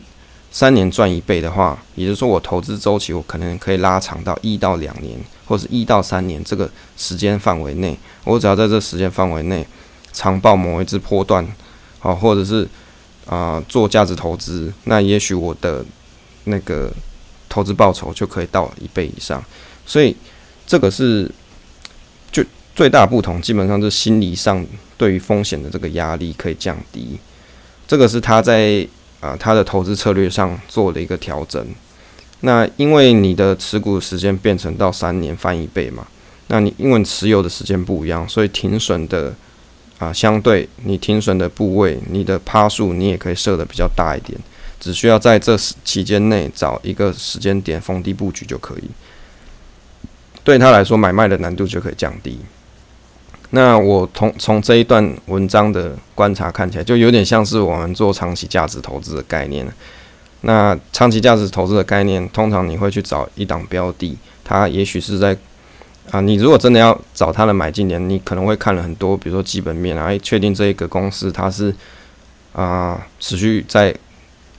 [0.51, 9.65] 三年赚一倍的话，也就是说，我投资周期我可能可以拉长到一到两年，或者一到三年这个时间范围内，我只要在这时间范围内
[10.13, 11.45] 长报某一只波段，
[11.99, 12.65] 好，或者是
[13.25, 15.83] 啊做价值投资，那也许我的
[16.45, 16.89] 那个
[17.49, 19.43] 投资报酬就可以到一倍以上。
[19.85, 20.15] 所以
[20.65, 21.29] 这个是
[22.75, 24.63] 最大不同，基本上是心理上
[24.97, 27.17] 对于风险的这个压力可以降低。
[27.87, 28.87] 这个是他在。
[29.21, 31.65] 啊，他的投资策略上做了一个调整。
[32.41, 36.05] 那因为你的持股时间变成到三年翻一倍嘛，
[36.49, 39.33] 那你因为持有的时间不一样，所以停损的
[39.97, 44.37] 啊，相对你停损的部位，你的趴数你也可以设的比较大一点，
[44.79, 48.83] 只需要在这期间内找一个时间点逢低布局就可以。
[50.43, 52.37] 对他来说，买卖的难度就可以降低。
[53.55, 59.65] 那我从从这一段文章的观察看起来，就有点像是我们做长期价值投资的概念。
[60.41, 65.35] 那长期价值投资的概念，通常你会去找一档标的，它也许是在
[66.11, 71.73] 啊，你如果真的要找它的买进点，你可能会看了很多，比如说基本面啊，确定这一个公司它是
[72.51, 73.95] 啊持续在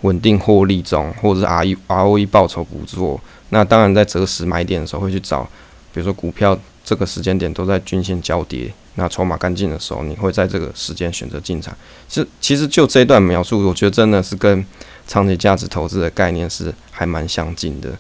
[0.01, 3.21] 稳定获利中，或者是 R E R O E 报酬不错。
[3.51, 5.47] 那当然在择时买点的时候，会去找。
[5.93, 11.77] 比如说股票这个时间点都在均线交叠，那筹码干净的时候，你会在这个时间选择进场。
[12.09, 14.65] 是其实就这一段描述，我觉得真的是跟
[15.09, 17.91] 长期价值投资的概念是还蛮相近的。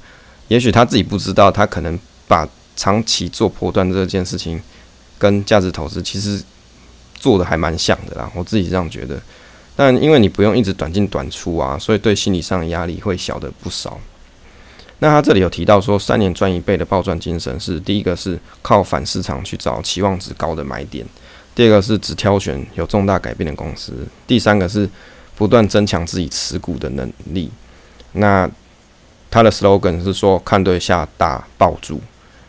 [0.46, 4.62] 也许他自己不知道，他可能把长期做波段这件事情
[5.18, 6.40] 跟价值投资其实
[7.16, 8.31] 做的还蛮像的啦。
[8.37, 9.20] 我自己这样觉得。
[9.75, 13.99] 但因为你不用一直短进短出啊，所以对心理上的压力会小的不少。
[15.00, 21.04] 那他这里有提到说，三年赚一倍的暴赚精神是第一个是靠反市场去找期望值高的买点，
[21.54, 23.92] 第二个是只挑选有重大改变的公司，
[24.26, 24.88] 第三个是
[25.35, 27.50] 不断增强自己持股的能力。
[28.12, 28.50] 那
[29.30, 32.00] 他的 slogan 是说看对下大爆注，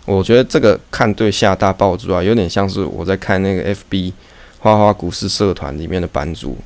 [0.05, 4.13] 我觉得这个看对下大爆注啊，有点像是我在看那个 FB
[4.59, 6.57] 花花股市社团里面的版主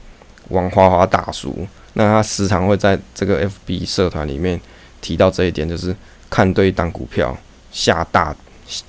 [0.49, 4.61] 王花花大叔，那他时常会在这个 FB 社团里面。
[5.01, 5.95] 提到这一点，就是
[6.29, 7.35] 看对一档股票，
[7.71, 8.35] 下大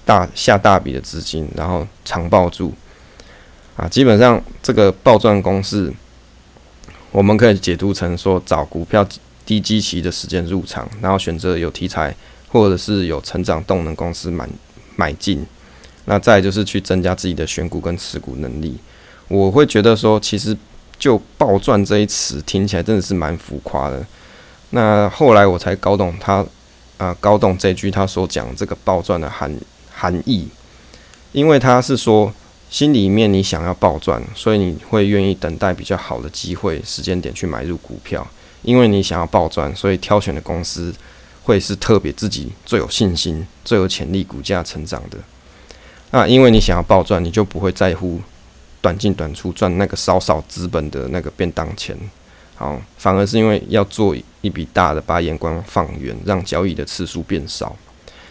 [0.05, 2.73] 大下大笔的资金，然后长抱住
[3.77, 3.89] 啊。
[3.89, 5.93] 基本上这个暴赚公式，
[7.11, 9.07] 我们可以解读成说，找股票
[9.45, 12.15] 低基期的时间入场，然后选择有题材
[12.49, 14.49] 或者是有成长动能公司买
[14.95, 15.45] 买进。
[16.05, 18.77] 那再就是去增加自己的选股跟持股能力。
[19.29, 20.57] 我会觉得说，其实
[20.99, 24.05] 就暴赚这一词听起来真的是蛮浮夸的。
[24.75, 26.45] 那后来我才搞懂他，
[26.97, 29.55] 啊，搞懂这句他所讲这个暴赚的含
[29.93, 30.49] 含义，
[31.33, 32.33] 因为他是说
[32.71, 38.27] 心里面你想要暴赚，所以你会愿意等待比较好的机会时间点去买入股票，
[38.63, 40.95] 因为你想要暴赚，所以挑选的公司
[41.43, 45.19] 会是特别自己最有信心、最有潜力股价成长的。
[46.13, 48.21] 那因为你想要暴赚，你就不会在乎
[48.81, 51.95] 短进短出赚那个少少资本的那个便当钱。
[52.63, 57.75] 好，反而是因为要做一笔大的，把眼光放远，让交易的次数变少，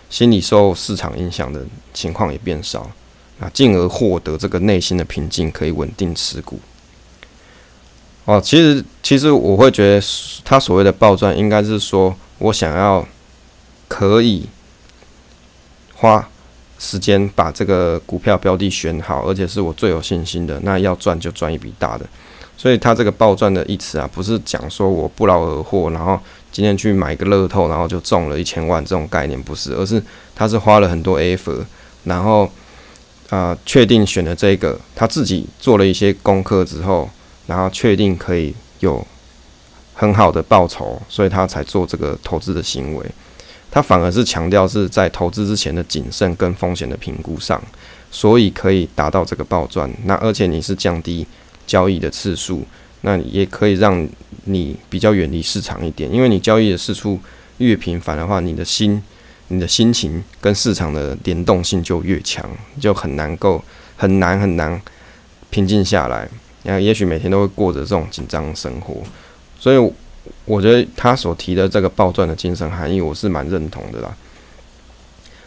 [0.10, 2.90] 心理受市场影响的情况也变少，
[3.40, 6.62] 那进而获得这个内心的平静，可以稳定持股。
[8.24, 10.02] 哦，其实其实我会觉得
[10.46, 13.06] 他所谓的暴赚，应该是说我想要
[13.90, 14.48] 可以
[15.94, 16.26] 花
[16.80, 22.06] 时间把这个股票标的选好，而且是我最有信心的，那要赚就赚一笔大的。
[22.62, 26.20] 所以他这个暴赚的意思啊，不是讲说我不劳而获，然后
[26.52, 30.00] 今天去买个乐透，然后就中了一千万这种概念，不是，而是
[30.36, 31.66] 他是花了很多 effort，
[32.04, 32.48] 然后
[33.32, 37.10] 啊确定选了这个，他自己做了一些功课之后，
[37.48, 39.04] 然后确定可以有
[39.96, 43.04] 很好的报酬，所以他才做这个投资的行为。
[43.72, 47.60] 他反而是强调是在投资之前的谨慎跟风险的评估上，
[48.12, 49.92] 所以可以达到这个暴赚。
[50.06, 51.26] 那而且你是降低。
[51.72, 52.66] 交易的次数，
[53.04, 54.06] 那也可以让
[54.44, 57.18] 你比较远离市场一点，因为你交易的次数
[57.60, 59.02] 越频繁的话，你的心、
[59.48, 62.46] 你的心情跟市场的联动性就越强，
[62.78, 63.64] 就很难够
[63.96, 64.82] 很难很难
[65.50, 66.28] 平静下来。
[66.64, 68.98] 然后也许每天都会过着这种紧张生活，
[69.58, 69.78] 所以
[70.44, 74.14] 我觉得他所提的这个暴赚的精神含义，我是蛮认同的啦。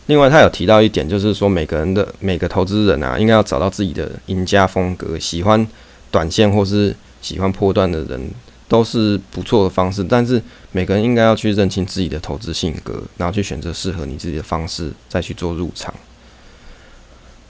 [0.06, 5.66] 另外，他有提到一点，就是说每个人的每个投资人啊，应该要找到自己的赢家风格，喜欢。
[6.14, 8.30] 短线或是喜欢破段的人
[8.68, 15.92] 都是不错的方式，但是每个人应该要去认清自己的投资性格，然后去选择适合你自己的方式，再去做入场。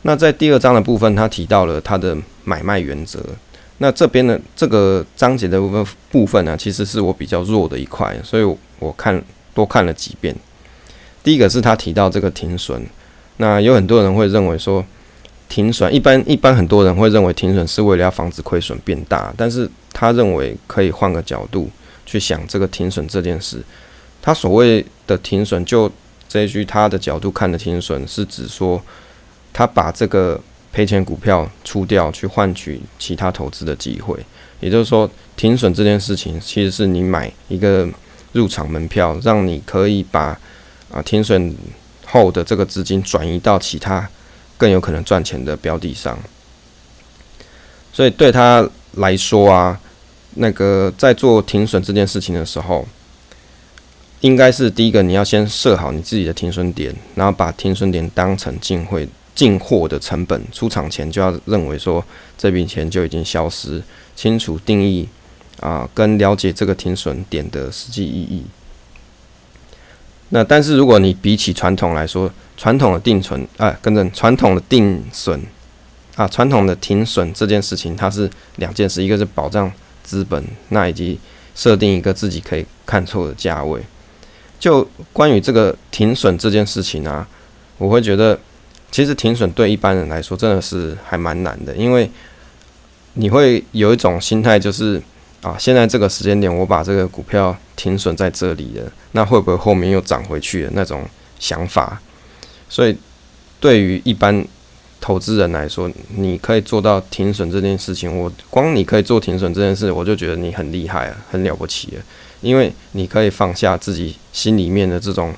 [0.01, 3.21] 那在第二章的部分，他提到了他的买卖原则。
[3.77, 9.23] 那这边的这个章节的部分部分呢，其实是我比较弱的一块，所以我看
[9.53, 10.35] 多看了几遍。
[11.23, 12.87] 第一个是他提到这个停损，
[13.37, 14.83] 那有很多人会认为说。
[15.49, 21.71] 停损一般一般很多人会认为停损是为了要防止亏损变大，但是他认为可以换个角度
[22.05, 23.63] 去想这个停损这件事。
[24.21, 25.91] 他所谓的停损，就
[26.29, 28.83] 这一句他的角度看的停损，是指说
[29.53, 30.41] 他把这个
[30.73, 34.19] 赔钱股票出掉，去换取其他投资的机会。
[34.61, 37.87] 也就是说，停损这件事情其实是你买一个
[38.33, 40.39] 入场门票，让你可以把
[40.91, 41.55] 啊停损
[42.07, 44.09] 后的这个资金转移到其他
[44.65, 46.19] 更有可能赚钱的标的上。
[47.93, 49.79] 所以对他来说啊，
[50.37, 52.89] 那个在做停损这件事情的时候，
[54.21, 62.03] 应该是第一个你要先设好你自己的停损点，然后把停损点当成进会进货的成本，出厂前就要认为说
[62.39, 63.83] 这笔钱就已经消失，
[64.17, 65.07] 清楚定义
[65.61, 68.45] 啊，跟了解这个停损点的实际意义。
[70.35, 75.41] 那但是如果你比起传统来说，传统的定存啊，跟着传统的定损
[76.17, 79.71] 啊，传统的停损这件事情，它是两件事，一个是保障
[80.03, 81.21] 资本，那以及
[81.55, 83.81] 设定一个自己可以看错的价位。
[84.59, 87.25] 就关于这个停损这件事情啊，
[87.79, 88.37] 我会觉得，
[88.91, 92.11] 其实停损对一般人来说真的是还蛮难的，因为
[93.13, 95.01] 你会有一种心态，就是
[95.45, 101.07] 啊，现在这个时间点我把这个股票停损在这里了，那会不会后面又涨回去的那种
[101.39, 102.01] 想法？
[102.71, 102.97] 所以
[103.61, 104.43] 对于一般
[105.03, 112.03] 投资人来说，你可以做到停损这件事情，我光你可以做停损这件事，我就觉得你很厉害啊，很了不起了。
[112.41, 115.35] 因为你可以放下自己心里面的这种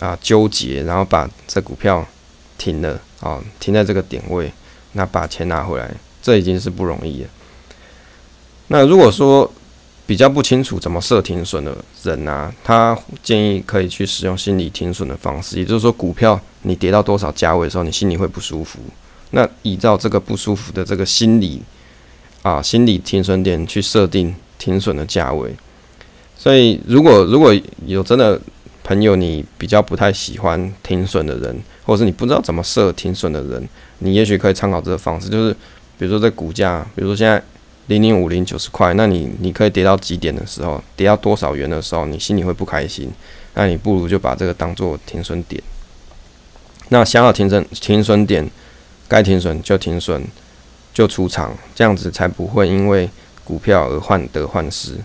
[0.00, 2.04] 啊纠结，然后把这股票
[2.58, 4.52] 停了啊，停在这个点位，
[4.94, 5.88] 那把钱拿回来，
[6.20, 7.28] 这已经是不容易了。
[8.68, 9.50] 那如果说
[10.06, 18.78] 比较不清楚怎么设停损的人啊，他建议可以去使用心理停损的方式，也就是说，股票你跌到多少价位的时候，你心里会不舒服，
[19.30, 21.60] 那依照这个不舒服的这个心理
[22.42, 25.54] 啊心理停损点去设定停损的价位。
[26.36, 27.52] 所以，如果如果
[27.86, 28.40] 有真的
[28.84, 35.52] 朋友，你比较不太喜欢停损的人，或者是你不知道怎么设停损的人，你也许可以参考这个方式，就是
[35.98, 37.42] 比如说在股价，比如说现在
[37.86, 43.10] 零零五零九十块，那你你可以跌到几点的时候，跌到多少元的时候，你心里会不开心，
[43.54, 45.62] 那你不如就把这个当做停损点。
[46.88, 48.48] 那想要停损停损点，
[49.08, 50.24] 该停损就停损，
[50.92, 53.08] 就出场，这样子才不会因为
[53.44, 54.96] 股票而患得患失。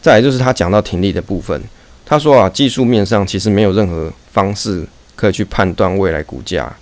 [0.00, 1.62] 再来就是他讲到停利的部分，
[2.06, 6.74] 他说啊，技术面上其实没有任何方式可以去判断未来股价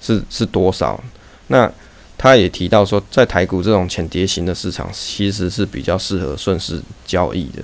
[0.00, 1.02] 是是多少。
[1.46, 1.70] 那
[2.18, 7.62] 他也提到说，在台股这种浅跌型的市场，其实是比较适合顺势交易的。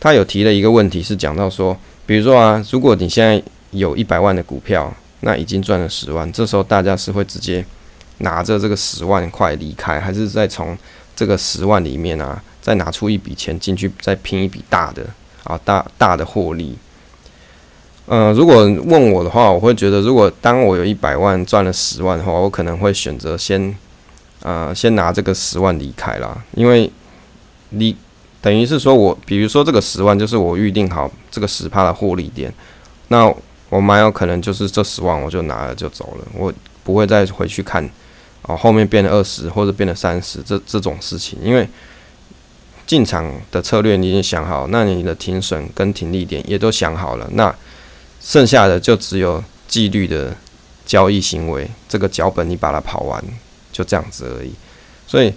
[0.00, 1.76] 他有提了一个问题，是讲到说，
[2.06, 7.64] 比如说啊，如果你现在有一百万的股票，那已经赚了十万，这时候大家是会直接
[8.18, 10.76] 拿着这个十万块离开，还是再从
[11.14, 12.42] 这个十万里面啊？
[12.62, 15.04] 再拿出一笔钱进去，再拼一笔大的
[15.44, 16.76] 啊，大大的获利。
[18.10, 23.76] 嗯，如果问我的话，我会觉得，如果当我有一百万赚了十万的话，我可能会选择先，
[24.42, 26.90] 呃，先拿这个十万离开啦，因为
[27.70, 27.94] 你
[28.40, 32.52] 等于是说我，比如说这个十万就是我预定好这个十趴的获利点，
[33.08, 33.30] 那
[33.68, 37.86] 我蛮有可能就是这十万我就拿了就走了，我不会再回去看
[38.42, 41.68] 哦，后面变了二十或者变了三十这这种事情，因为。
[42.88, 47.54] 进场的策略你已经想好，那你的停损跟停利点也都想好了，那
[48.20, 50.36] 剩下的就只有纪律的
[50.84, 53.22] 交易行为，这个脚本你把它跑完，
[53.72, 54.52] 就这样子而已。
[55.06, 55.32] 所以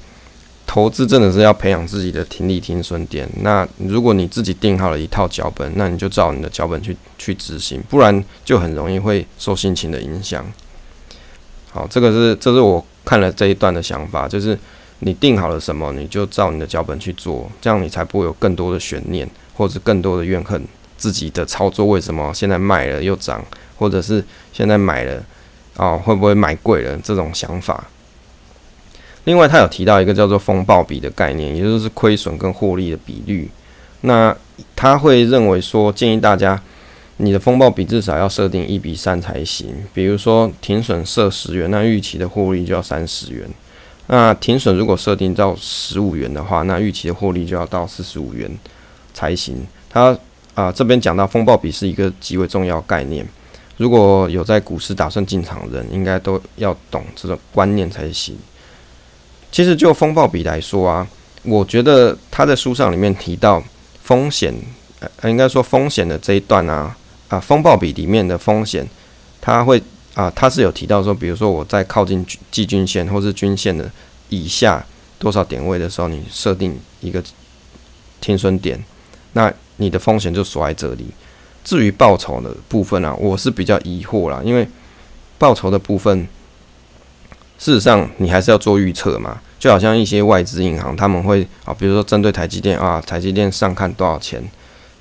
[0.66, 3.30] 投资真的是要培养自己的听力听损点。
[3.42, 10.46] 那如果你自己定好了一套脚本，那你就照你的脚本去去执行，不然就很容易会受心情的影响。
[11.72, 14.58] 好，这个是这是我看了这一段的想法，就是。
[15.04, 20.64] 你定好了什么，你就照你的脚本去做，这样你才不会有更多的悬念，或者更多的怨恨
[21.02, 23.44] 自己的操作为什么现在卖了又涨，
[23.76, 25.24] 或者是现在买了
[25.78, 27.86] 哦会不会买贵了这种想法。
[29.24, 33.50] 另外，他有提到一个叫做风暴比的概念，也就是亏损跟获利的比率。
[34.02, 34.36] 那
[34.76, 36.62] 他会认为说，建议大家
[37.18, 39.76] 你的风暴比至少要设定一比三才行。
[39.92, 43.50] 比如说停损设十元，那预期的获利就要三十元。
[44.06, 48.52] 那停损如果设定到十五元的话，那预期的获利就要到四十五元
[49.16, 49.66] 才行。
[49.90, 50.18] 他
[50.54, 53.26] 啊这边讲到风暴比是一个极为重要概念，
[53.78, 58.38] 如果有在股市打算进场的人，应该都要懂这种观念才行。
[59.52, 61.08] 其实就风暴比来说啊，
[61.44, 63.62] 我觉得他在书上里面提到
[64.04, 64.54] 风险，
[65.00, 66.96] 呃，应该说风险的这一段啊
[67.30, 68.88] 啊风暴比里面的风险，
[69.40, 69.82] 它会。
[70.14, 73.90] 啊，他是有提到说，比如说我在靠近季均线或是均线的
[74.28, 74.86] 以下
[75.18, 77.24] 多少点位的时候，你设定一个
[78.20, 78.78] 停损点，
[79.32, 79.52] 那
[79.82, 81.08] 你的风险就锁在这里。
[81.64, 84.68] 至于报酬的部分啊，我是比较疑惑啦，因为
[85.38, 86.28] 报酬的部分，
[87.58, 94.44] 事实上你还是要做预测嘛，就好像一些外资银行他们会啊，比如说针对台积电啊，台积电上看多少钱，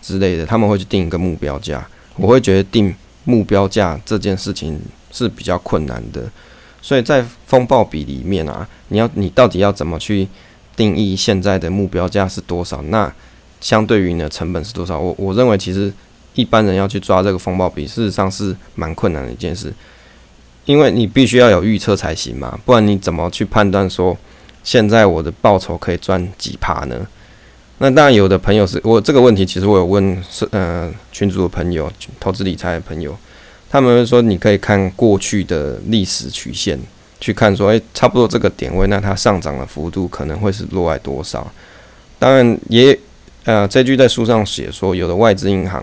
[0.03, 1.87] 之类的，他们会去定一个目标价。
[2.16, 4.78] 我会觉得定目标价这件事情
[5.11, 6.22] 是比较困难的，
[6.83, 10.28] 所以在风暴比里面啊，你要你到底要怎么去
[10.76, 12.83] 定义现在的目标价是多少？
[12.83, 13.11] 那
[13.61, 14.99] 相对于你的成本是多少？
[14.99, 15.93] 我我认为其实
[16.35, 19.73] 一般人要去抓这个风暴比，事实上是蛮困难的一件事，
[20.65, 24.17] 因为你必须要有预测才行嘛，不然你怎么去判断说
[24.63, 27.07] 现在我的报酬可以赚几趴呢？
[27.83, 31.91] 那当然，有的朋友是我这个问题，其实我有问是呃群主的朋友、
[32.21, 33.17] 投资理财的朋友，
[33.71, 36.79] 他们会说你可以看过去的历史曲线，
[37.21, 41.51] 去看说，诶，差不多这个点位，那它上涨的幅度可能会是落在多少？
[42.19, 42.97] 当然也
[43.45, 45.82] 呃这句在书上写说，有的外资银行，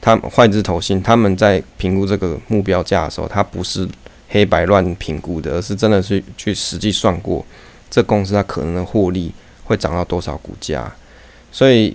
[0.00, 3.86] 他们外资投信他们在评估这个目标价的时候，它不是
[4.28, 7.44] 黑白乱评估的，而是真的是去实际算过
[7.90, 9.32] 这公司它可能的获利
[9.64, 10.92] 会涨到多少股价。
[11.52, 11.94] 所以，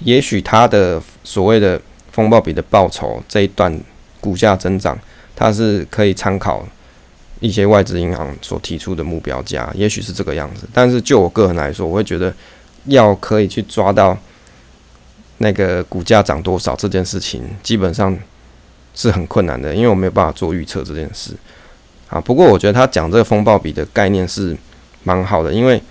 [0.00, 1.80] 也许它的所谓的
[2.12, 3.80] 风暴比的报酬这一段
[4.20, 4.98] 股价增长，
[5.34, 6.66] 它是可以参考
[7.40, 10.68] 一些外资银行所提出的目标价，也许是这个样子。
[10.72, 12.32] 但是就我个人来说，我会觉得
[12.86, 14.16] 要可以去抓到
[15.38, 18.16] 那个股价涨多少这件事情，基本上
[18.94, 21.32] 是很困难的，因为我没有办法做预测这件事。
[22.08, 24.56] 啊，不过我觉得他讲这个风暴比的概念是
[25.04, 25.82] 蛮好的，因为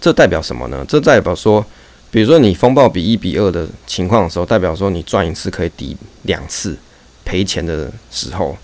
[0.00, 0.84] 这代表什么呢？
[0.88, 1.64] 这代表说。
[2.12, 6.76] 比如说，你风暴比一比二的情况的时候，代表说你赚一次可以抵两次
[7.24, 8.58] 赔钱的时候，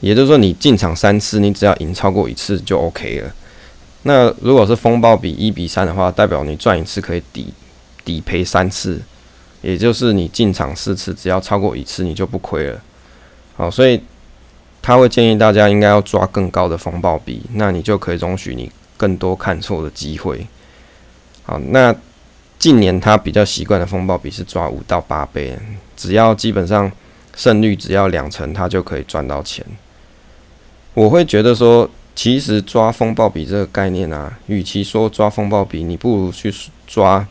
[0.00, 3.34] 也就是说你进场三次，你只要赢超过一次就 OK 了。
[4.06, 7.52] 那如果是风暴比一比三的话，代表你赚一次可以抵
[8.04, 9.02] 抵赔三次，
[9.62, 12.80] 也就是你进场四次，只要超过一次你就不亏了。
[13.56, 14.00] 好，所以
[14.80, 20.46] 他会建议大家应该要抓更高的风暴比，那你就可以容许你更多看错的机会。
[21.42, 21.94] 好，那。
[22.58, 25.54] 近年他比较习惯的风暴比是抓五到八倍，
[25.94, 26.90] 只要基本上
[27.36, 29.62] 胜率只要两成，他就可以赚到钱。
[30.94, 36.52] 我会觉得说，其实抓风暴比这个概念啊，与其说抓风暴比，你不如去
[36.86, 37.24] 抓，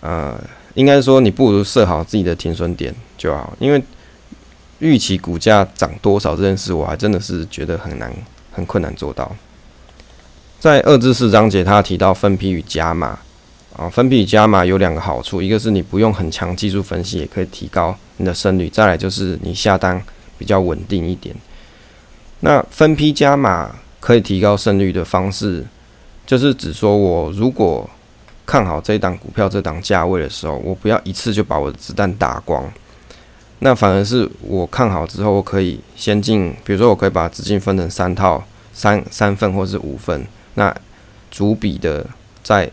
[0.00, 0.36] 呃，
[0.74, 3.54] 应该说你不如设好自己的停损点就好。
[3.60, 3.80] 因为
[4.78, 8.10] 预期股价涨多少这件事，我还真的是觉得很难、
[8.50, 9.30] 很困难做到。
[10.58, 13.18] 在二至四章节，他提到分批与加码。
[13.76, 20.02] 啊，分批与加码有两个好处，一个是你不用很强技术分析，也可以提高你的胜率；再来就是你下单
[20.36, 21.34] 比较稳定一点。
[22.40, 25.64] 那分批加码可以提高胜率的方式，
[26.26, 27.88] 就是指说我如果
[28.44, 32.68] 看好这一档股票这档价位的时候，我不要一次就把我的子弹打光，
[33.60, 38.44] 那反而是我看好之后，我可以先进，比如说我可以把资金分成三套、
[38.74, 40.76] 三三份或是五份，那
[41.30, 42.04] 逐笔的
[42.42, 42.68] 在。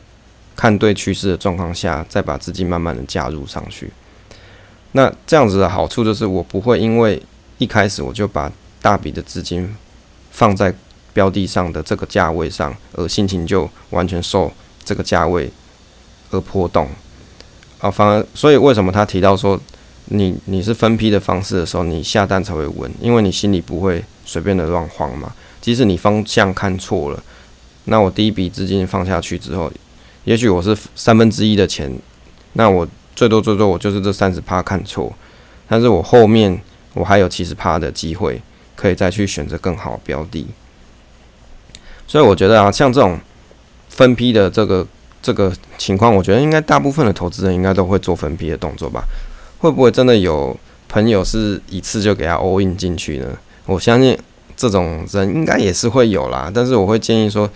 [0.55, 3.89] 看对趋势的状况下，再把资金慢慢的加入上去。
[4.91, 7.23] 那这样子的好处就是，我不会因为
[7.59, 8.51] 一开始我就把
[8.81, 9.73] 大笔的资金
[10.31, 10.75] 放在
[11.13, 14.51] 标的上的这个价位上，而心情就完全受
[14.83, 15.51] 这个价位
[16.31, 16.87] 而波动
[17.79, 17.89] 啊。
[17.89, 19.59] 反而，所以为什么他提到说，
[20.05, 25.33] 你你是分批的方式的时候，你下单才会稳，因为你心里不会随便的乱慌嘛。
[25.61, 27.23] 即使你方向看错了，
[27.85, 29.71] 那我第一笔资金放下去之后。
[30.25, 31.91] 也许我是三分之一的钱，
[32.53, 35.11] 那我最多最多我就是这三十趴看错，
[35.67, 36.61] 但是我后面
[36.93, 38.39] 我还有七十趴的机会
[38.75, 40.45] 可以再去选择更好的标的，
[42.09, 43.19] 所以我觉得啊，像这种
[43.87, 44.85] 分批的这个
[45.21, 49.03] 这个情况，我觉得应该大部分的投资人应该都会做分批的动作吧？
[49.59, 50.57] 会不会真的有
[50.87, 53.27] 朋友是一次就给他 all in 进去呢？
[53.67, 54.17] 我相信
[54.57, 57.47] 这种人应该也是会有啦，但是我会建议说。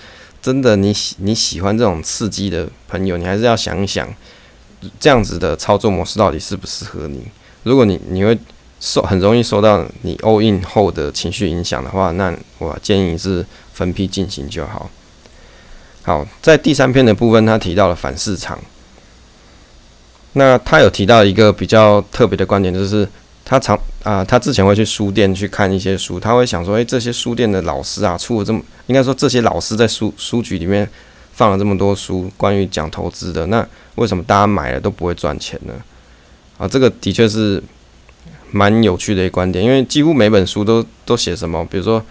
[0.44, 4.06] 真的，你喜你喜欢这种刺激的朋友，你还是要想一想，
[5.00, 7.24] 这样子的操作模式到底适不适合你。
[7.64, 8.38] 如果你你会
[8.78, 14.90] 受很容易受到你 all in 后的情绪影响的话，那我建议是分批进行就好。
[16.04, 18.58] 好，在第三篇的部分，他提到了反市场。
[20.34, 23.08] 那他有提到一个比较特别的观点，就是。
[23.46, 30.90] 他常啊，他之前会去书店去看一些书，他会想说：诶，这些书店的老师啊，出了这么，应该说这些老师在书书局里面
[31.34, 35.74] 放了这么多书，关于讲投资的，那为什么大家买了都不会赚钱呢？
[36.58, 37.62] 啊，这个的确是
[38.50, 42.02] 蛮有趣的一个观点，因为几乎每本书都都写什么，比如说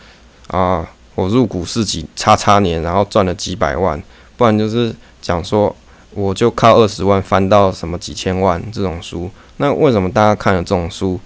[0.48, 4.02] 啊，我入股是几叉叉年，然后赚了几百万，
[4.36, 5.74] 不然就是讲说
[6.14, 9.30] 我就靠二十万翻到什么几千万这种书。
[9.58, 11.20] 那为什么大家看了这种书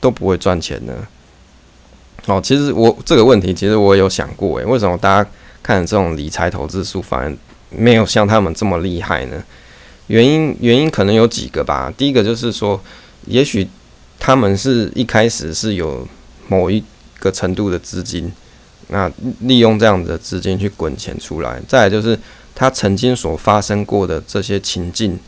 [0.00, 0.92] 都不会赚钱呢？
[2.26, 5.30] 哦，其实我这个问题其实我有想过，诶，为什么大家
[5.62, 7.36] 看这种理财投资书反而
[7.70, 9.44] 没有像他们这么厉害呢？
[10.08, 11.92] 原因原因可能有几个吧。
[11.96, 12.80] 第一个就是说，
[13.26, 13.68] 也许
[14.18, 16.06] 他们是一开始是有
[16.48, 16.82] 某一
[17.20, 18.32] 个程度的资金，
[18.88, 19.10] 那
[19.40, 21.60] 利用这样子的资金去滚钱出来。
[21.66, 22.18] 再来就是
[22.54, 25.18] 他曾经所发生过的这些情境，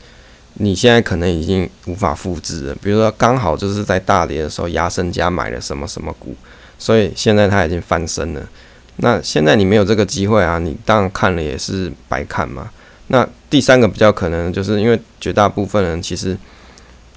[0.55, 2.75] 你现在可能已经无法复制了。
[2.83, 6.35] 比如说刚好就是在大跌的时候，压身家买了什么什么股，
[6.79, 8.49] 所以现在他已经翻身了。
[8.97, 12.71] 那现在你没有这个机会啊，你当然看了也是白看嘛。
[13.09, 16.37] 那第三个比较可能，就是因为绝大部分人其实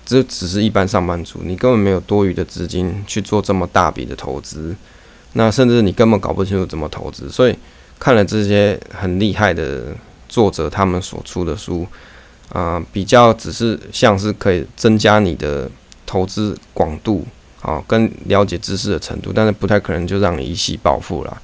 [0.06, 4.76] 这只是一般上班族，你根本没有多余的资金去做这么大笔的投资，
[5.34, 7.56] 那甚至你根本搞不清楚怎么投资，所以
[8.00, 9.96] 看了这些很厉害的
[10.28, 11.88] 作者他们所出的书，
[12.52, 15.70] 啊，比较只是像是可以增加你的
[16.06, 17.26] 投资广度
[17.62, 21.42] 啊，跟了解知识的程度，但是不太可能就让你一夕暴富了。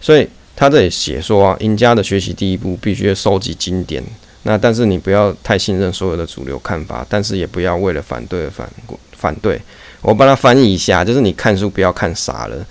[0.00, 4.02] 所以他这里写说啊，赢家的学习第一步必须收集经典。
[4.42, 8.68] 那但是你不要太信任所有的主流看法，但是也不要为了反对而反
[9.16, 9.58] 反对。
[10.02, 12.66] 我帮他翻译一下，就是你看书不要看傻了。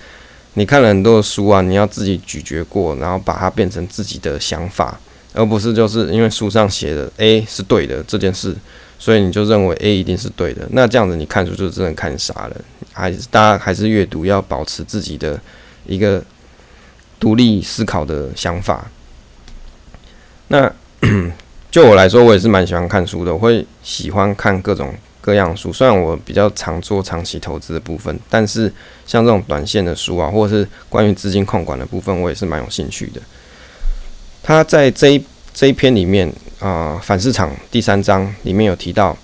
[0.56, 5.00] 你看了很多的书啊，你要自己咀嚼过，然后把它变成自己的想法，
[5.34, 8.56] 而不是就是因为书上写的 A 是对的这件事，
[8.98, 10.68] 所以你就认为 A 一定是对的。
[10.72, 12.56] 那这样子你看书就真的看傻了。
[12.92, 15.40] 还是大家还是阅读要保持自己的
[15.86, 16.24] 一个。
[17.20, 18.86] 独立思考的想法。
[20.50, 20.70] 那
[21.72, 23.34] 就我来说，我也是蛮喜欢看书的。
[23.34, 24.94] 我会喜欢看各种
[25.24, 25.72] 各样书。
[25.72, 28.72] 虽然我比较常做长期投资的部分，但是
[29.08, 33.22] 像这种短线的书啊，或者是关于资金控管的部分，我也是蛮有兴趣的。
[34.44, 39.18] 他在这一这一篇里面啊，反市场第三章里面有提到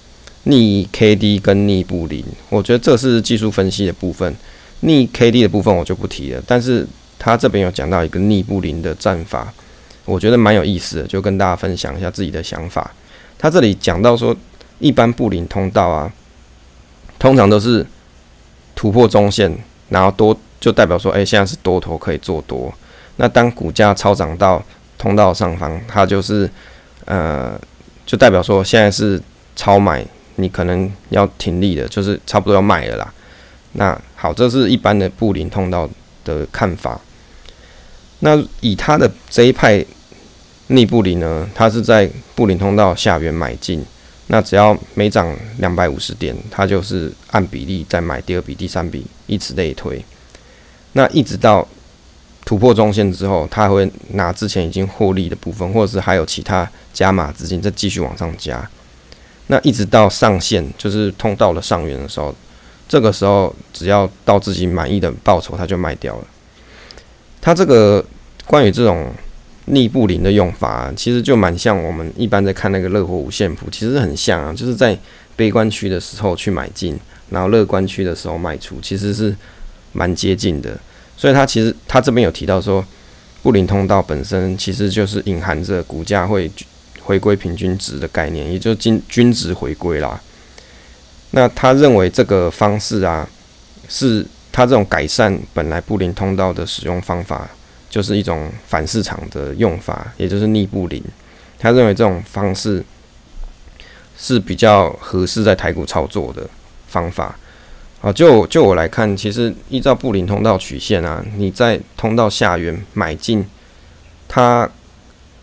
[0.43, 4.33] 逆 K D 跟逆布林，我觉得这是技术分析的部分。
[4.79, 6.87] 逆 K D 的部分我就不提了，但是。
[7.21, 9.53] 他这边有讲到一个逆布林的战法，
[10.05, 12.89] 我觉得蛮有意思的，就跟大家分享一下自己的想法。
[13.37, 14.33] 他这里讲到说，
[14.79, 16.11] 一般布林通道啊，
[17.17, 17.85] 通常都是
[18.75, 19.55] 突破中线，
[19.89, 22.73] 然后多就代表说，哎，现在是多头可以做多。
[23.17, 24.63] 那当股价超涨到
[24.97, 26.49] 通道上方，它就是
[27.05, 27.59] 呃，
[28.05, 29.21] 就代表说现在是
[29.55, 30.05] 超买，
[30.37, 33.13] 你可能要停利的，就是差不多要卖了啦。
[33.73, 35.89] 那好，这是一般的布林通道
[36.23, 36.99] 的看法。
[38.19, 39.85] 那以他的这一派
[40.67, 43.85] 逆布林呢，他是在布林通道下缘买进，
[44.31, 50.03] 那只要每涨两百五十点，他就是按比例再买第二笔、第三笔，以此类推。
[50.93, 51.67] 那一直到
[52.45, 58.69] 突破中线之后，他会拿之前已经获利的部分，或者是还有其他加码资金，再继续往上加。
[59.47, 62.33] 那一直到上限，就是通道的上缘的时候，
[62.87, 66.27] 这个时候只要到自己满意的报酬，他就卖掉了。
[67.41, 68.05] 它这个
[68.45, 69.11] 关于这种
[69.69, 74.97] 逆布林的用法，其实就蛮像我们一般在看那个热火五线谱，其实很像啊，就是在
[75.35, 76.99] 悲观区的时候去买进，
[77.29, 79.35] 然后乐观区的时候卖出，其实是
[79.93, 80.77] 蛮接近的。
[81.17, 82.85] 所以他其实他这边有提到说，
[83.41, 86.51] 布林通道本身其实就是隐含着股价会
[87.01, 90.21] 回归平均值的概念，也就均均值回归啦。
[91.31, 93.27] 那他认为这个方式啊
[93.87, 94.25] 是。
[94.51, 97.47] 他这种改善本来布林通道的使用方法，
[97.89, 101.03] 就是一种反市场的用法，也就是逆布林。
[101.57, 102.83] 他认为这种方式
[104.17, 106.47] 是比较合适在台股操作的
[106.87, 107.35] 方法。
[108.01, 113.45] 啊，就就我来看，其实依照布林通道曲线啊，你在通道下缘买进，
[114.27, 114.69] 它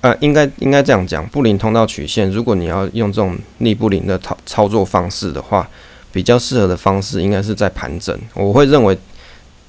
[0.01, 5.69] 呃，应该应该这样讲，布林通道曲线，如果你要用这种逆布林的操操作方式的话。
[6.13, 8.97] 比较适合的方式应该是在盘整，我会认为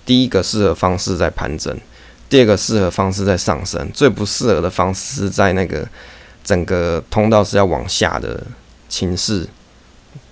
[0.06, 1.78] 第一个适合方式在盘整，
[2.30, 5.88] 第二个适合方式在上升，最不适合的方式是在那个
[6.44, 8.42] 整个通道是要往下的
[8.90, 9.48] 情势，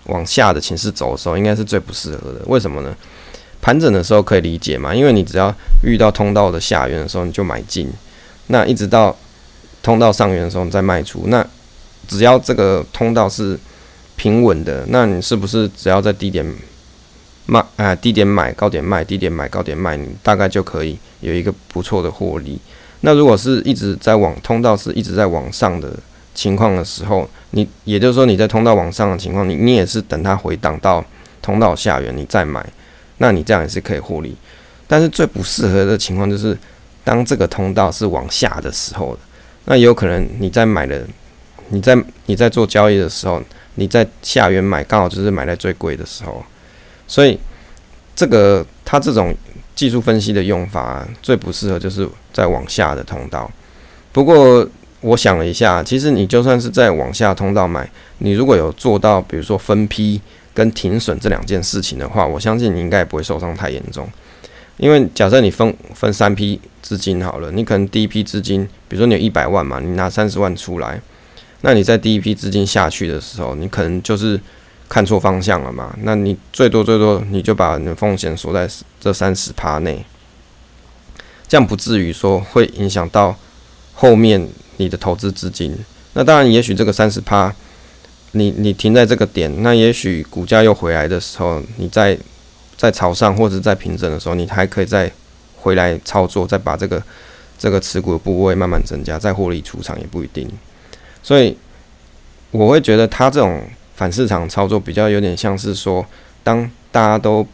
[0.05, 2.41] 往下的情势走的时候，应该是最不适合的。
[2.47, 2.95] 为什么呢？
[3.61, 7.91] 盘整的时候可以理解嘛，因为你只要遇到通道的下缘的时候你就买进，
[8.47, 9.15] 那一直到
[9.81, 11.45] 通道上缘的时候你再卖出，那
[12.07, 13.59] 只要这个通道是。
[14.17, 16.55] 平稳的，那你是不是只要在低点
[17.45, 17.95] 卖啊？
[17.95, 22.59] 低点买，高点卖，低点买，高点卖，你大概就可以有一个不错的获利。
[23.01, 25.93] 那如果是一直在往通道是一直在往上的
[26.33, 31.03] 情况的时候，你也就是说你在通道往上的情况，你你也是等它回档到
[31.41, 32.65] 通道下缘你再买，
[33.19, 34.35] 那你这样也是可以获利。
[34.87, 36.57] 但是最不适合的情况就是
[37.03, 39.17] 当这个通道是往下的时候，
[39.65, 41.05] 那有可能你在买的，
[41.69, 43.41] 你在你在做交易的时候。
[43.77, 46.41] 你在下缘买，刚好就是买在最贵的时候，
[47.07, 47.39] 所以
[48.15, 49.35] 这个它这种
[49.75, 53.49] 技术分析的用法最不适合就是在往下的通道。
[54.11, 54.67] 不过
[55.01, 57.89] 我想了一下，其实你就算是在往下通道买，
[58.19, 60.19] 你如果有做到，比如说分批
[60.53, 64.07] 跟停损这两件事情的话，我相信你应该也不会受伤太严重。
[64.77, 70.99] 因为假设你分分三批资金好了，你可能第一批资金，比如说你有一百万嘛，你拿三十万出来，
[71.61, 74.39] 那你在第一批资金下去的时候，你可能就是
[74.89, 75.95] 看错方向了嘛。
[76.03, 78.69] 那你最多最多你就把你的风险锁在
[78.99, 80.05] 这三十趴内，
[81.47, 83.35] 这样不至于说会影响到
[83.93, 84.47] 后面。
[84.77, 85.73] 你的投资资金，
[86.15, 87.55] 那当然，也许这个三十趴，
[88.31, 92.19] 你你停在这个点，那也许股价又回来的时候，你在
[92.75, 95.09] 在朝上或者在平整的时候，你还可以再
[95.55, 97.01] 回来操作，再把这个
[97.57, 100.45] 这个持股的部位慢慢增加，再获利出场也不一定。
[101.23, 101.57] 所以
[102.51, 103.63] 我会觉得他这种
[103.95, 106.05] 反市场操作比较有点像是说，
[106.43, 107.45] 当大家都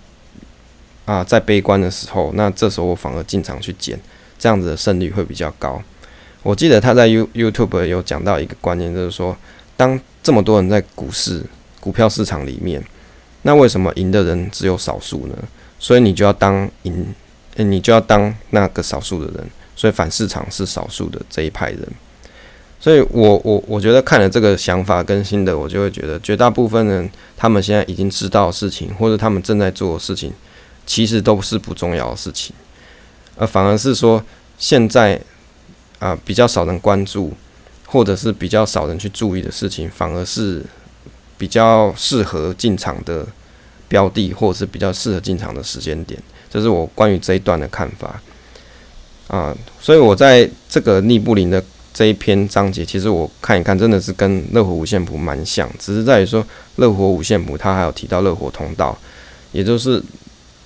[1.05, 3.99] 啊在悲观的时候，那这时候我反而进场去捡，
[4.37, 5.81] 这样子的胜率会比较高。
[6.43, 9.37] 我记得他在 You YouTube 有讲到一个观念，就是说，
[9.77, 11.43] 当这么多人在股市、
[11.79, 12.83] 股票市场里面，
[13.43, 15.35] 那为什么赢的人只有少数呢？
[15.77, 17.13] 所以你就要当赢，
[17.55, 19.47] 你就要当那个少数的人。
[19.75, 21.87] 所以反市场是少数的这一派人。
[22.81, 30.33] 所以我我我觉得看了这个想法更新的，我就会觉得绝大部分人他们现在已经知道事情，或者他们正在做的事情，
[30.85, 32.53] 其实都是不重要的事情，
[33.37, 34.21] 而反而是说
[34.57, 35.21] 现在。
[36.01, 37.31] 啊，比较少人关注，
[37.85, 40.65] 或者是比较少人去注意的事情，反而是
[41.37, 43.23] 比较适合进场的
[43.87, 46.19] 标的，或者是比较适合进场的时间点。
[46.49, 48.19] 这是我关于这一段的看法。
[49.27, 51.63] 啊，所以我在这个逆布林的
[51.93, 56.45] 这一篇章节，其实我看一看，真的是跟热火五线谱蛮像，只是在于说
[56.77, 58.97] 热火五线谱它还有提到热火通道，
[59.51, 60.01] 也就是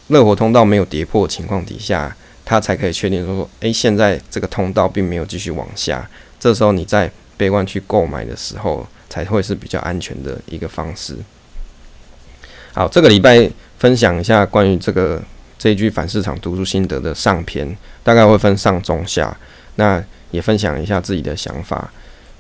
[0.08, 2.16] 热火通道没有跌破情况底下。
[2.48, 6.08] 它才可以确定说说，诶，现在这个通道并没有继续往下，
[6.40, 11.18] 这时候你在悲观去购买的时候，才会是比较安全的一个方式。
[12.72, 13.50] 好，这个礼拜
[13.80, 15.20] 分享一下关于这个
[15.58, 19.36] 这一句反市场读书心得的上篇，大概会分上中下，
[19.76, 21.92] 那也分享一下自己的想法。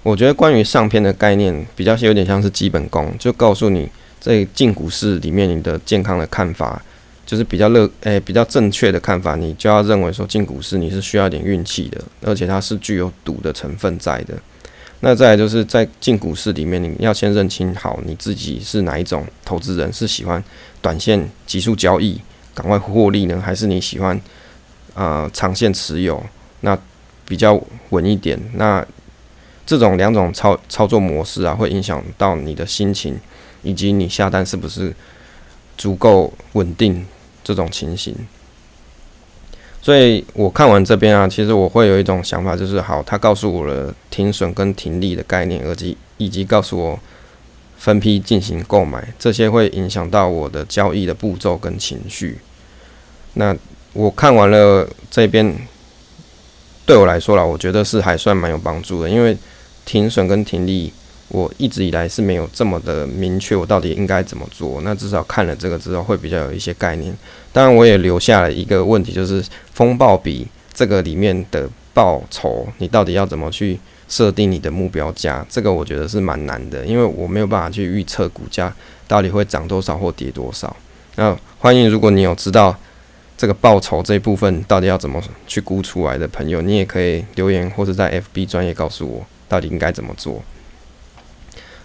[0.04, 6.82] 我觉得关于上篇的概念，比较有点像是基本功，就告诉你在进股市里面你的健康的看法。
[7.26, 14.36] 就是比较乐诶，比较正确的看法，你就要认为说进股市你是需要点运气的，而且它是具有赌的成分在的。
[15.00, 20.44] 那再来就是在进股市里面，你要先认清好你自己是哪一种投资人，是喜欢
[20.84, 22.22] 短线急速交易
[22.54, 24.22] 赶快获利呢，还是你喜欢
[24.94, 26.24] 啊长线持有，
[26.60, 26.78] 那
[27.28, 28.40] 比较稳一点。
[28.54, 28.86] 那
[29.66, 33.20] 这种两种操操作模式啊，会影响到你的心情，
[33.64, 34.96] 以及你下单是不是
[35.78, 37.06] 足够稳定。
[37.48, 38.16] 这种情形，
[39.80, 47.00] 所以我看完这边啊，其实我会有一种想法，就是好，他告诉我了停损跟停利的概念，以及以及告诉我
[47.78, 52.40] 分批进行购买，这些会影响到我的交易的步骤跟情绪。
[53.36, 53.56] 那
[53.94, 55.56] 我看完了这边，
[56.86, 59.38] 对我来说啦，我觉得是还算蛮有帮助的，因为
[59.86, 60.92] 停损跟停利。
[61.30, 64.80] 我一直以来是没有这么的明确，我到底应该怎么做。
[64.84, 67.12] 那至少看了这个之后，会比较有一些概念。
[67.52, 73.78] 当然，我也留下了一个问题，就是风暴比这个里面的报酬，你到底要怎么去
[74.08, 75.44] 设定你的目标价？
[75.50, 78.72] 这个我觉得是蛮难的，因为我没有办法去预测股价
[79.08, 80.74] 到底会涨多少或跌多少。
[81.16, 82.78] 那欢迎，如果你有知道
[83.38, 90.42] 这个报酬这一部分到底要怎么去估出来的朋友，你也可以留言或者在 FB 专业告诉我，到底应该怎么做。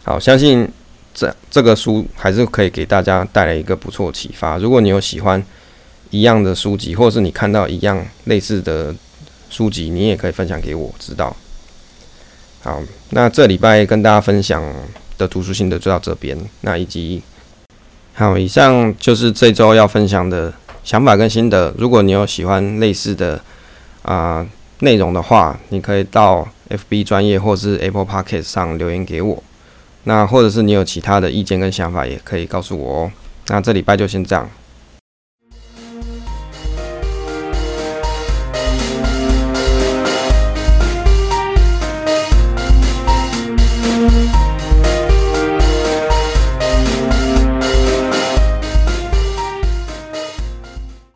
[0.05, 0.69] 好，相信
[1.13, 4.59] 这这个书还是可以给大家带来一个不错启发。
[4.59, 5.45] 如果你有喜欢
[6.11, 8.95] 一样的书籍，或者是你看到一样类似的
[9.51, 11.37] 书籍，你也可以分享给我知道。
[12.63, 12.81] 好，
[13.11, 14.63] 那这礼拜跟大家分享
[15.19, 16.39] 的读书心得就到这边。
[16.63, 17.23] 那以及
[18.15, 20.53] 好，以上就是这周要分享的
[20.91, 21.73] 想法跟心得。
[21.79, 23.41] 如果你有喜欢类似的
[24.03, 24.45] 啊
[24.81, 29.41] 内容的话，你可以到 FB 专业或是 Apple p o c k e t 上留言给我。
[30.03, 33.13] 那或者是你有其他的意见跟想法，也可以告诉我哦。
[33.47, 34.51] 那这礼拜就先这样。